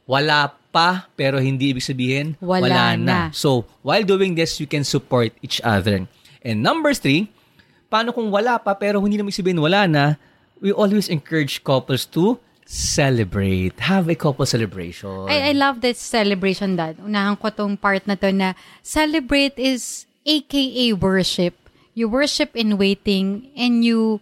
Wala 0.07 0.53
pa, 0.71 1.09
pero 1.19 1.41
hindi 1.41 1.73
ibig 1.73 1.83
sabihin, 1.83 2.39
Wala 2.39 2.95
na. 2.95 3.33
So, 3.35 3.65
while 3.83 4.05
doing 4.07 4.39
this, 4.39 4.61
you 4.61 4.69
can 4.69 4.87
support 4.87 5.35
each 5.43 5.59
other. 5.65 6.07
And 6.45 6.63
number 6.63 6.95
three, 6.95 7.27
paano 7.91 8.15
kung 8.15 8.31
wala 8.31 8.55
pa, 8.61 8.71
pero 8.77 9.03
hindi 9.03 9.19
naman 9.19 9.35
ibig 9.35 9.41
sabihin 9.43 9.59
wala 9.59 9.83
na, 9.83 10.15
we 10.63 10.71
always 10.71 11.11
encourage 11.11 11.59
couples 11.65 12.07
to 12.15 12.39
celebrate. 12.63 13.73
Have 13.83 14.07
a 14.07 14.15
couple 14.15 14.45
celebration. 14.45 15.27
I, 15.27 15.49
I 15.49 15.53
love 15.57 15.81
this 15.81 15.99
celebration, 15.99 16.75
Dad. 16.75 16.99
Unahan 17.03 17.39
ko 17.39 17.49
tong 17.49 17.75
part 17.75 18.05
na 18.07 18.15
to 18.15 18.31
na 18.31 18.53
celebrate 18.83 19.55
is 19.59 20.05
AKA 20.27 20.93
worship. 20.93 21.55
You 21.97 22.05
worship 22.05 22.53
in 22.53 22.77
waiting 22.77 23.49
and 23.57 23.81
you 23.81 24.21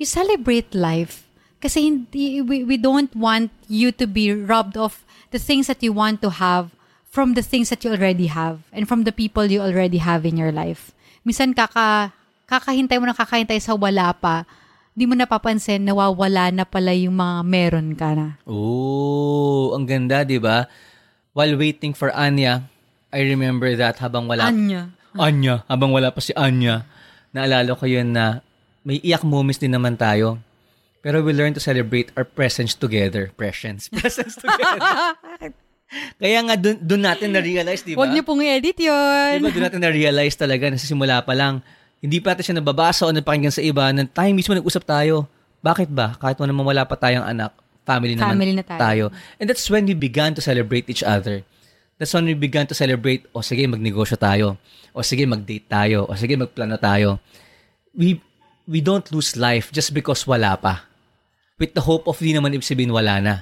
you 0.00 0.08
celebrate 0.08 0.72
life. 0.72 1.28
Kasi 1.60 1.84
hindi, 1.84 2.40
we, 2.40 2.64
we 2.64 2.80
don't 2.80 3.12
want 3.12 3.52
you 3.68 3.92
to 3.92 4.08
be 4.08 4.32
robbed 4.32 4.80
of 4.80 5.04
the 5.28 5.36
things 5.36 5.68
that 5.68 5.84
you 5.84 5.92
want 5.92 6.24
to 6.24 6.40
have 6.40 6.72
from 7.04 7.36
the 7.36 7.44
things 7.44 7.68
that 7.68 7.84
you 7.84 7.92
already 7.92 8.32
have 8.32 8.64
and 8.72 8.88
from 8.88 9.04
the 9.04 9.12
people 9.12 9.44
you 9.44 9.60
already 9.60 10.00
have 10.00 10.24
in 10.24 10.40
your 10.40 10.54
life. 10.54 10.96
Minsan 11.28 11.52
kaka, 11.52 12.14
kakahintay 12.48 12.96
mo 12.96 13.10
na 13.10 13.12
kakahintay 13.12 13.60
sa 13.60 13.76
wala 13.76 14.16
pa, 14.16 14.48
di 14.96 15.04
mo 15.04 15.12
napapansin, 15.12 15.84
nawawala 15.84 16.54
na 16.54 16.64
pala 16.64 16.96
yung 16.96 17.20
mga 17.20 17.36
meron 17.44 17.88
ka 17.98 18.16
na. 18.16 18.40
Oh, 18.48 19.76
ang 19.76 19.84
ganda, 19.84 20.24
di 20.24 20.40
ba? 20.40 20.64
While 21.36 21.58
waiting 21.60 21.92
for 21.92 22.08
Anya, 22.16 22.64
I 23.12 23.28
remember 23.28 23.76
that 23.76 24.00
habang 24.00 24.24
wala... 24.24 24.48
Anya. 24.48 24.94
Anya, 25.18 25.66
habang 25.66 25.90
wala 25.90 26.14
pa 26.14 26.22
si 26.22 26.32
Anya, 26.38 26.86
naalala 27.34 27.74
ko 27.74 27.84
yun 27.84 28.14
na 28.14 28.40
may 28.86 29.02
iyak 29.02 29.26
moments 29.26 29.60
din 29.60 29.74
naman 29.74 29.98
tayo. 29.98 30.38
Pero 30.98 31.22
we 31.22 31.30
learn 31.30 31.54
to 31.54 31.62
celebrate 31.62 32.10
our 32.18 32.26
presence 32.26 32.74
together. 32.74 33.30
Presence. 33.38 33.86
Presence 33.94 34.34
together. 34.38 34.80
Kaya 36.20 36.38
nga 36.44 36.56
dun, 36.58 36.76
dun 36.84 37.00
natin 37.00 37.32
na-realize, 37.32 37.80
di 37.80 37.96
ba? 37.96 38.04
Huwag 38.04 38.12
niyo 38.12 38.24
pong 38.26 38.44
i-edit 38.44 38.76
yun. 38.76 39.40
Di 39.40 39.44
ba 39.44 39.54
dun 39.54 39.64
natin 39.64 39.80
na-realize 39.80 40.36
talaga 40.36 40.68
na 40.68 40.76
sa 40.76 40.84
simula 40.84 41.24
pa 41.24 41.32
lang, 41.32 41.64
hindi 42.04 42.20
pa 42.20 42.34
natin 42.34 42.44
siya 42.44 42.56
nababasa 42.60 43.08
o 43.08 43.12
napakinggan 43.14 43.54
sa 43.54 43.64
iba, 43.64 43.88
na 43.90 44.04
tayo 44.04 44.28
mismo 44.36 44.52
nag-usap 44.52 44.84
tayo. 44.84 45.24
Bakit 45.64 45.88
ba? 45.88 46.14
Kahit 46.20 46.36
mo 46.36 46.44
naman 46.44 46.62
wala 46.66 46.84
pa 46.84 46.94
tayong 46.94 47.24
anak, 47.24 47.56
family 47.88 48.14
naman 48.14 48.36
Family 48.36 48.52
na 48.52 48.64
tayo. 48.68 49.08
And 49.40 49.48
that's 49.48 49.64
when 49.72 49.88
we 49.88 49.96
began 49.96 50.36
to 50.36 50.44
celebrate 50.44 50.92
each 50.92 51.02
other. 51.02 51.40
That's 51.98 52.14
when 52.14 52.30
we 52.30 52.38
began 52.38 52.70
to 52.70 52.78
celebrate, 52.78 53.26
o 53.34 53.42
sige, 53.42 53.66
magnegosyo 53.66 54.14
tayo. 54.14 54.54
O 54.94 55.02
sige, 55.02 55.26
mag-date 55.26 55.66
tayo. 55.66 56.06
O 56.06 56.14
sige, 56.14 56.38
magplano 56.38 56.78
tayo. 56.78 57.18
We, 57.90 58.22
we 58.70 58.78
don't 58.78 59.02
lose 59.10 59.34
life 59.34 59.74
just 59.74 59.90
because 59.90 60.22
wala 60.22 60.54
pa. 60.54 60.86
With 61.58 61.74
the 61.74 61.82
hope 61.82 62.06
of 62.06 62.22
di 62.22 62.30
naman 62.30 62.54
ibig 62.54 62.70
sabihin 62.70 62.94
wala 62.94 63.18
na. 63.18 63.34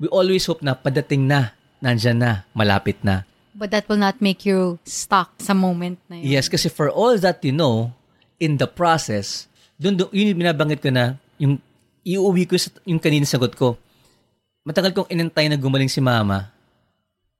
We 0.00 0.08
always 0.08 0.48
hope 0.48 0.64
na 0.64 0.72
padating 0.72 1.28
na, 1.28 1.52
nandyan 1.84 2.16
na, 2.16 2.48
malapit 2.56 2.96
na. 3.04 3.28
But 3.52 3.76
that 3.76 3.84
will 3.92 4.00
not 4.00 4.24
make 4.24 4.48
you 4.48 4.80
stuck 4.88 5.36
sa 5.36 5.52
moment 5.52 6.00
na 6.08 6.16
yun. 6.16 6.32
Yes, 6.32 6.48
kasi 6.48 6.72
for 6.72 6.88
all 6.88 7.20
that 7.20 7.44
you 7.44 7.52
know, 7.52 7.92
in 8.40 8.56
the 8.56 8.64
process, 8.64 9.52
dun, 9.76 10.00
dun 10.00 10.08
yun 10.16 10.32
yung 10.32 10.40
binabanggit 10.48 10.80
ko 10.80 10.88
na, 10.88 11.20
yung 11.36 11.60
iuwi 12.00 12.48
ko 12.48 12.56
sa, 12.56 12.72
yung 12.88 12.96
kanina 12.96 13.28
sagot 13.28 13.52
ko, 13.52 13.76
matagal 14.64 14.96
kong 14.96 15.12
inantay 15.12 15.52
na 15.52 15.60
gumaling 15.60 15.92
si 15.92 16.00
mama, 16.00 16.48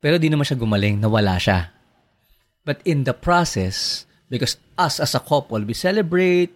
pero 0.00 0.16
di 0.16 0.32
naman 0.32 0.48
siya 0.48 0.56
gumaling, 0.56 0.96
nawala 0.96 1.36
siya. 1.36 1.68
But 2.64 2.80
in 2.88 3.04
the 3.04 3.12
process, 3.12 4.08
because 4.32 4.56
us 4.80 5.00
as 5.00 5.12
a 5.12 5.20
couple, 5.20 5.60
we 5.60 5.76
celebrate, 5.76 6.52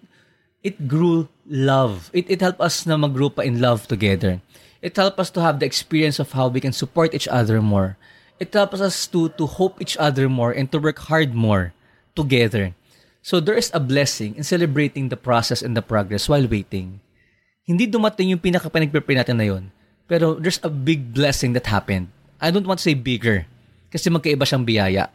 it 0.65 0.89
grew 0.89 1.29
love. 1.45 2.09
It, 2.17 2.29
it 2.33 2.41
helped 2.41 2.65
us 2.65 2.89
na 2.89 2.97
mag-grow 2.97 3.29
pa 3.29 3.45
in 3.45 3.61
love 3.61 3.85
together. 3.85 4.41
It 4.81 4.97
helped 4.97 5.21
us 5.21 5.29
to 5.37 5.41
have 5.45 5.61
the 5.61 5.69
experience 5.69 6.21
of 6.21 6.33
how 6.33 6.49
we 6.49 6.61
can 6.61 6.73
support 6.73 7.13
each 7.13 7.29
other 7.29 7.61
more. 7.61 7.97
It 8.41 8.53
helps 8.53 8.81
us 8.81 9.07
to, 9.13 9.29
to 9.37 9.45
hope 9.47 9.81
each 9.81 9.97
other 9.97 10.29
more 10.29 10.53
and 10.53 10.69
to 10.73 10.81
work 10.81 10.99
hard 11.09 11.33
more 11.33 11.73
together. 12.17 12.73
So 13.25 13.41
there 13.41 13.57
is 13.57 13.73
a 13.73 13.81
blessing 13.81 14.37
in 14.37 14.45
celebrating 14.45 15.09
the 15.09 15.17
process 15.17 15.63
and 15.63 15.77
the 15.77 15.81
progress 15.81 16.29
while 16.29 16.45
waiting. 16.45 17.01
Hindi 17.65 17.89
dumating 17.89 18.37
yung 18.37 18.45
pinaka-pinagpipray 18.45 19.17
natin 19.17 19.41
na 19.41 19.49
yun. 19.49 19.73
Pero 20.05 20.37
there's 20.37 20.61
a 20.61 20.69
big 20.69 21.17
blessing 21.17 21.57
that 21.57 21.65
happened. 21.73 22.13
I 22.45 22.53
don't 22.53 22.69
want 22.69 22.85
to 22.85 22.85
say 22.85 22.93
bigger 22.93 23.49
kasi 23.89 24.13
magkaiba 24.13 24.45
siyang 24.45 24.69
biyaya. 24.69 25.09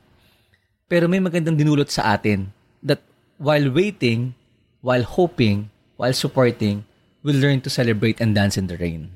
Pero 0.90 1.06
may 1.06 1.22
magandang 1.22 1.54
dinulot 1.54 1.94
sa 1.94 2.18
atin 2.18 2.50
that 2.82 3.06
while 3.38 3.70
waiting, 3.70 4.34
while 4.82 5.06
hoping, 5.06 5.70
while 6.02 6.18
supporting, 6.18 6.90
we'll 7.22 7.38
learn 7.38 7.62
to 7.62 7.70
celebrate 7.70 8.18
and 8.18 8.34
dance 8.34 8.58
in 8.58 8.66
the 8.66 8.82
rain. 8.82 9.14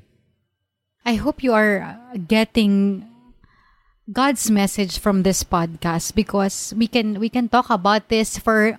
I 1.02 1.18
hope 1.18 1.42
you 1.42 1.58
are 1.58 1.82
uh, 1.82 2.22
getting 2.22 3.04
God's 4.06 4.52
message 4.54 5.02
from 5.02 5.26
this 5.26 5.42
podcast 5.42 6.14
because 6.14 6.70
we 6.78 6.86
can 6.86 7.18
we 7.18 7.34
can 7.34 7.50
talk 7.50 7.74
about 7.74 8.14
this 8.14 8.38
for 8.38 8.78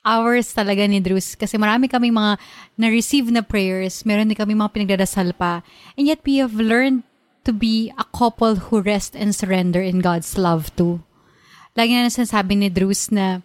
hours 0.00 0.54
talaga 0.56 0.88
ni 0.88 1.02
Drews 1.02 1.36
kasi 1.36 1.60
marami 1.60 1.90
kaming 1.90 2.16
mga 2.16 2.40
na-receive 2.80 3.28
na 3.28 3.44
prayers, 3.44 4.06
meron 4.08 4.32
din 4.32 4.38
kami 4.38 4.56
mga 4.56 4.72
pinagdadasal 4.72 5.36
pa. 5.36 5.60
And 5.98 6.08
yet 6.08 6.24
we 6.24 6.40
have 6.40 6.56
learned 6.56 7.04
to 7.44 7.52
be 7.52 7.92
a 7.96 8.04
couple 8.12 8.68
who 8.68 8.80
rest 8.80 9.16
and 9.16 9.34
surrender 9.34 9.80
in 9.80 10.04
God's 10.04 10.36
love 10.36 10.74
too. 10.76 11.00
Lagi 11.76 11.94
na 11.94 12.10
sinasabi 12.10 12.58
ni 12.58 12.68
Drews 12.68 13.08
na 13.14 13.40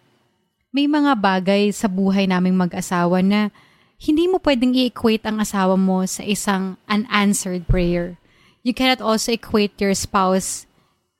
may 0.75 0.91
mga 0.91 1.15
bagay 1.21 1.71
sa 1.71 1.87
buhay 1.87 2.27
naming 2.27 2.59
mag-asawa 2.59 3.23
na 3.23 3.53
hindi 3.95 4.27
mo 4.27 4.43
pwedeng 4.43 4.75
i-equate 4.75 5.23
ang 5.23 5.39
asawa 5.39 5.79
mo 5.79 6.03
sa 6.03 6.19
isang 6.27 6.75
unanswered 6.91 7.63
prayer. 7.65 8.19
You 8.65 8.75
cannot 8.75 8.99
also 8.99 9.31
equate 9.31 9.79
your 9.79 9.95
spouse 9.95 10.67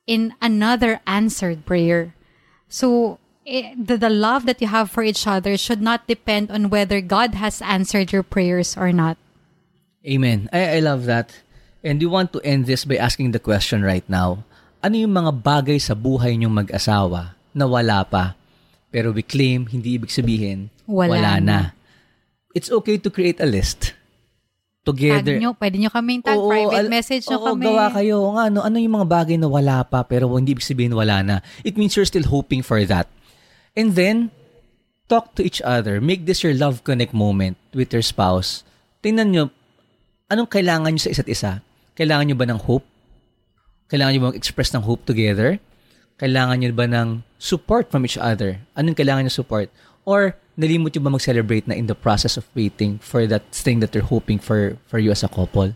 in 0.04 0.36
another 0.42 1.00
answered 1.08 1.64
prayer. 1.64 2.12
So, 2.68 3.18
eh, 3.46 3.72
the, 3.78 3.96
the 3.96 4.10
love 4.10 4.44
that 4.44 4.60
you 4.60 4.68
have 4.68 4.90
for 4.90 5.02
each 5.02 5.26
other 5.26 5.56
should 5.56 5.80
not 5.80 6.06
depend 6.06 6.50
on 6.50 6.68
whether 6.68 7.00
God 7.00 7.34
has 7.34 7.62
answered 7.62 8.12
your 8.12 8.22
prayers 8.22 8.76
or 8.76 8.92
not. 8.92 9.16
Amen. 10.04 10.50
I, 10.52 10.76
I 10.76 10.80
love 10.80 11.06
that. 11.06 11.32
And 11.86 12.02
we 12.02 12.10
want 12.10 12.34
to 12.34 12.42
end 12.42 12.66
this 12.66 12.82
by 12.82 12.98
asking 12.98 13.30
the 13.30 13.38
question 13.38 13.86
right 13.86 14.02
now. 14.10 14.42
Ano 14.82 14.98
yung 14.98 15.14
mga 15.14 15.30
bagay 15.38 15.78
sa 15.78 15.94
buhay 15.94 16.34
niyong 16.34 16.66
mag-asawa 16.66 17.38
na 17.54 17.64
wala 17.64 18.02
pa, 18.02 18.34
pero 18.90 19.14
we 19.14 19.22
claim 19.22 19.70
hindi 19.70 19.94
ibig 19.94 20.10
sabihin 20.10 20.66
Wala 20.82 21.38
na. 21.38 21.38
na. 21.38 21.60
It's 22.50 22.74
okay 22.74 22.98
to 22.98 23.06
create 23.06 23.38
a 23.38 23.46
list. 23.46 23.94
Tag 24.82 24.94
Together. 24.98 25.38
nyo, 25.38 25.54
pwede 25.58 25.78
nyo 25.78 25.90
kaming 25.90 26.22
tag, 26.22 26.38
Oo, 26.38 26.46
private 26.46 26.78
al- 26.78 26.90
message 26.90 27.26
nyo 27.26 27.38
oo, 27.38 27.46
kami. 27.54 27.64
gawa 27.66 27.86
kayo. 27.90 28.18
Nga, 28.34 28.42
ano, 28.50 28.58
ano 28.62 28.76
yung 28.78 28.94
mga 28.98 29.08
bagay 29.10 29.36
na 29.38 29.46
wala 29.50 29.82
pa 29.82 30.02
pero 30.02 30.30
hindi 30.34 30.54
ibig 30.54 30.66
sabihin 30.66 30.94
wala 30.94 31.22
na. 31.22 31.36
It 31.62 31.74
means 31.74 31.94
you're 31.94 32.06
still 32.06 32.26
hoping 32.26 32.62
for 32.62 32.78
that. 32.86 33.06
And 33.74 33.94
then, 33.94 34.30
talk 35.06 35.34
to 35.38 35.42
each 35.42 35.62
other. 35.62 35.98
Make 36.02 36.26
this 36.26 36.42
your 36.42 36.54
love 36.54 36.82
connect 36.82 37.14
moment 37.14 37.58
with 37.70 37.90
your 37.90 38.02
spouse. 38.02 38.62
Tingnan 39.02 39.34
nyo, 39.34 39.44
anong 40.30 40.50
kailangan 40.50 40.94
nyo 40.94 41.02
sa 41.02 41.10
isa't 41.14 41.30
isa? 41.30 41.62
Kailangan 41.96 42.28
nyo 42.28 42.36
ba 42.36 42.44
ng 42.44 42.60
hope? 42.60 42.84
Kailangan 43.88 44.12
nyo 44.12 44.20
ba 44.20 44.30
mag-express 44.36 44.76
ng 44.76 44.84
hope 44.84 45.08
together? 45.08 45.56
Kailangan 46.20 46.60
nyo 46.60 46.68
ba 46.76 46.84
ng 46.84 47.24
support 47.40 47.88
from 47.88 48.04
each 48.04 48.20
other? 48.20 48.60
Anong 48.76 48.96
kailangan 48.96 49.24
nyo 49.24 49.32
support? 49.32 49.72
Or 50.04 50.36
nalimot 50.60 50.92
nyo 50.92 51.02
ba 51.08 51.16
mag-celebrate 51.16 51.64
na 51.64 51.72
in 51.72 51.88
the 51.88 51.96
process 51.96 52.36
of 52.36 52.44
waiting 52.52 53.00
for 53.00 53.24
that 53.24 53.48
thing 53.48 53.80
that 53.80 53.96
you're 53.96 54.04
hoping 54.04 54.36
for 54.36 54.76
for 54.92 55.00
you 55.00 55.08
as 55.08 55.24
a 55.24 55.32
couple? 55.32 55.72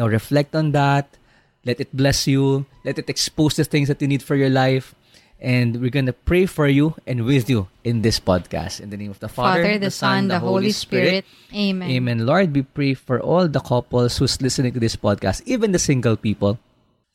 Now 0.00 0.08
reflect 0.08 0.56
on 0.56 0.72
that. 0.72 1.20
Let 1.68 1.76
it 1.76 1.92
bless 1.92 2.24
you. 2.24 2.64
Let 2.88 2.96
it 2.96 3.12
expose 3.12 3.60
the 3.60 3.68
things 3.68 3.92
that 3.92 4.00
you 4.00 4.08
need 4.08 4.24
for 4.24 4.40
your 4.40 4.48
life. 4.48 4.96
And 5.40 5.80
we're 5.80 5.88
gonna 5.88 6.12
pray 6.12 6.44
for 6.44 6.68
you 6.68 6.92
and 7.08 7.24
with 7.24 7.48
you 7.48 7.68
in 7.82 8.04
this 8.04 8.20
podcast. 8.20 8.76
In 8.80 8.92
the 8.92 9.00
name 9.00 9.10
of 9.10 9.24
the 9.24 9.28
Father, 9.28 9.64
Father, 9.64 9.78
the 9.80 9.90
Son, 9.90 10.28
the 10.28 10.38
Holy 10.38 10.70
Spirit. 10.70 11.24
Amen. 11.48 11.88
Amen. 11.88 12.26
Lord, 12.28 12.52
we 12.52 12.60
pray 12.60 12.92
for 12.92 13.20
all 13.24 13.48
the 13.48 13.60
couples 13.64 14.20
who's 14.20 14.36
listening 14.44 14.76
to 14.76 14.80
this 14.80 14.96
podcast, 14.96 15.40
even 15.48 15.72
the 15.72 15.80
single 15.80 16.16
people. 16.16 16.60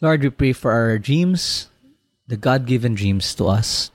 Lord, 0.01 0.25
we 0.25 0.33
pray 0.33 0.53
for 0.53 0.73
our 0.73 0.97
dreams, 0.97 1.69
the 2.25 2.35
God 2.35 2.65
given 2.65 2.95
dreams 2.97 3.35
to 3.38 3.45
us. 3.45 3.91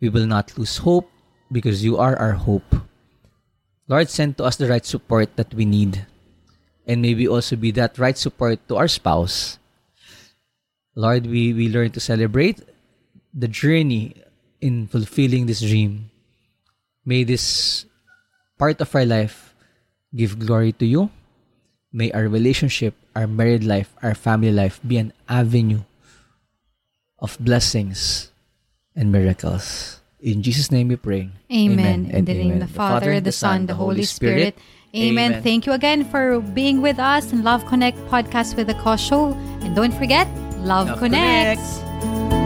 We 0.00 0.08
will 0.08 0.26
not 0.26 0.56
lose 0.56 0.78
hope 0.78 1.10
because 1.50 1.82
you 1.82 1.98
are 1.98 2.14
our 2.14 2.38
hope. 2.38 2.78
Lord, 3.90 4.08
send 4.08 4.38
to 4.38 4.44
us 4.46 4.54
the 4.54 4.70
right 4.70 4.86
support 4.86 5.34
that 5.34 5.52
we 5.52 5.66
need. 5.66 6.06
And 6.86 7.02
may 7.02 7.14
we 7.14 7.26
also 7.26 7.56
be 7.56 7.70
that 7.72 7.98
right 7.98 8.16
support 8.16 8.62
to 8.68 8.76
our 8.78 8.88
spouse. 8.88 9.58
Lord, 10.94 11.26
we, 11.26 11.52
we 11.52 11.68
learn 11.68 11.90
to 11.90 12.00
celebrate 12.00 12.62
the 13.34 13.48
journey 13.48 14.14
in 14.60 14.86
fulfilling 14.86 15.46
this 15.46 15.60
dream. 15.60 16.10
May 17.04 17.24
this 17.24 17.84
part 18.58 18.80
of 18.80 18.94
our 18.94 19.04
life 19.04 19.54
give 20.14 20.38
glory 20.38 20.72
to 20.78 20.86
you. 20.86 21.10
May 21.92 22.12
our 22.12 22.28
relationship, 22.28 22.94
our 23.16 23.26
married 23.26 23.64
life, 23.64 23.92
our 24.02 24.14
family 24.14 24.52
life 24.52 24.80
be 24.86 24.96
an 24.96 25.12
avenue 25.28 25.82
of 27.18 27.36
blessings 27.40 28.30
and 28.96 29.12
miracles. 29.12 30.00
In 30.20 30.42
Jesus' 30.42 30.70
name 30.70 30.88
we 30.88 30.96
pray. 30.96 31.28
Amen. 31.50 32.06
In 32.06 32.22
and 32.22 32.26
the 32.26 32.34
name 32.34 32.62
of 32.62 32.68
the 32.68 32.72
Father, 32.72 33.20
the 33.20 33.32
Son, 33.32 33.66
the 33.66 33.74
Holy 33.74 34.04
Spirit. 34.04 34.56
Amen. 34.94 35.42
Thank 35.42 35.66
you 35.66 35.72
again 35.72 36.04
for 36.04 36.40
being 36.40 36.82
with 36.82 36.98
us 36.98 37.32
in 37.32 37.42
Love 37.42 37.64
Connect 37.66 37.98
podcast 38.06 38.56
with 38.56 38.68
the 38.68 38.96
Show. 38.96 39.32
And 39.64 39.74
don't 39.74 39.92
forget, 39.92 40.28
Love, 40.60 40.88
Love 40.88 40.98
connects. 40.98 41.80
connects. 41.80 42.41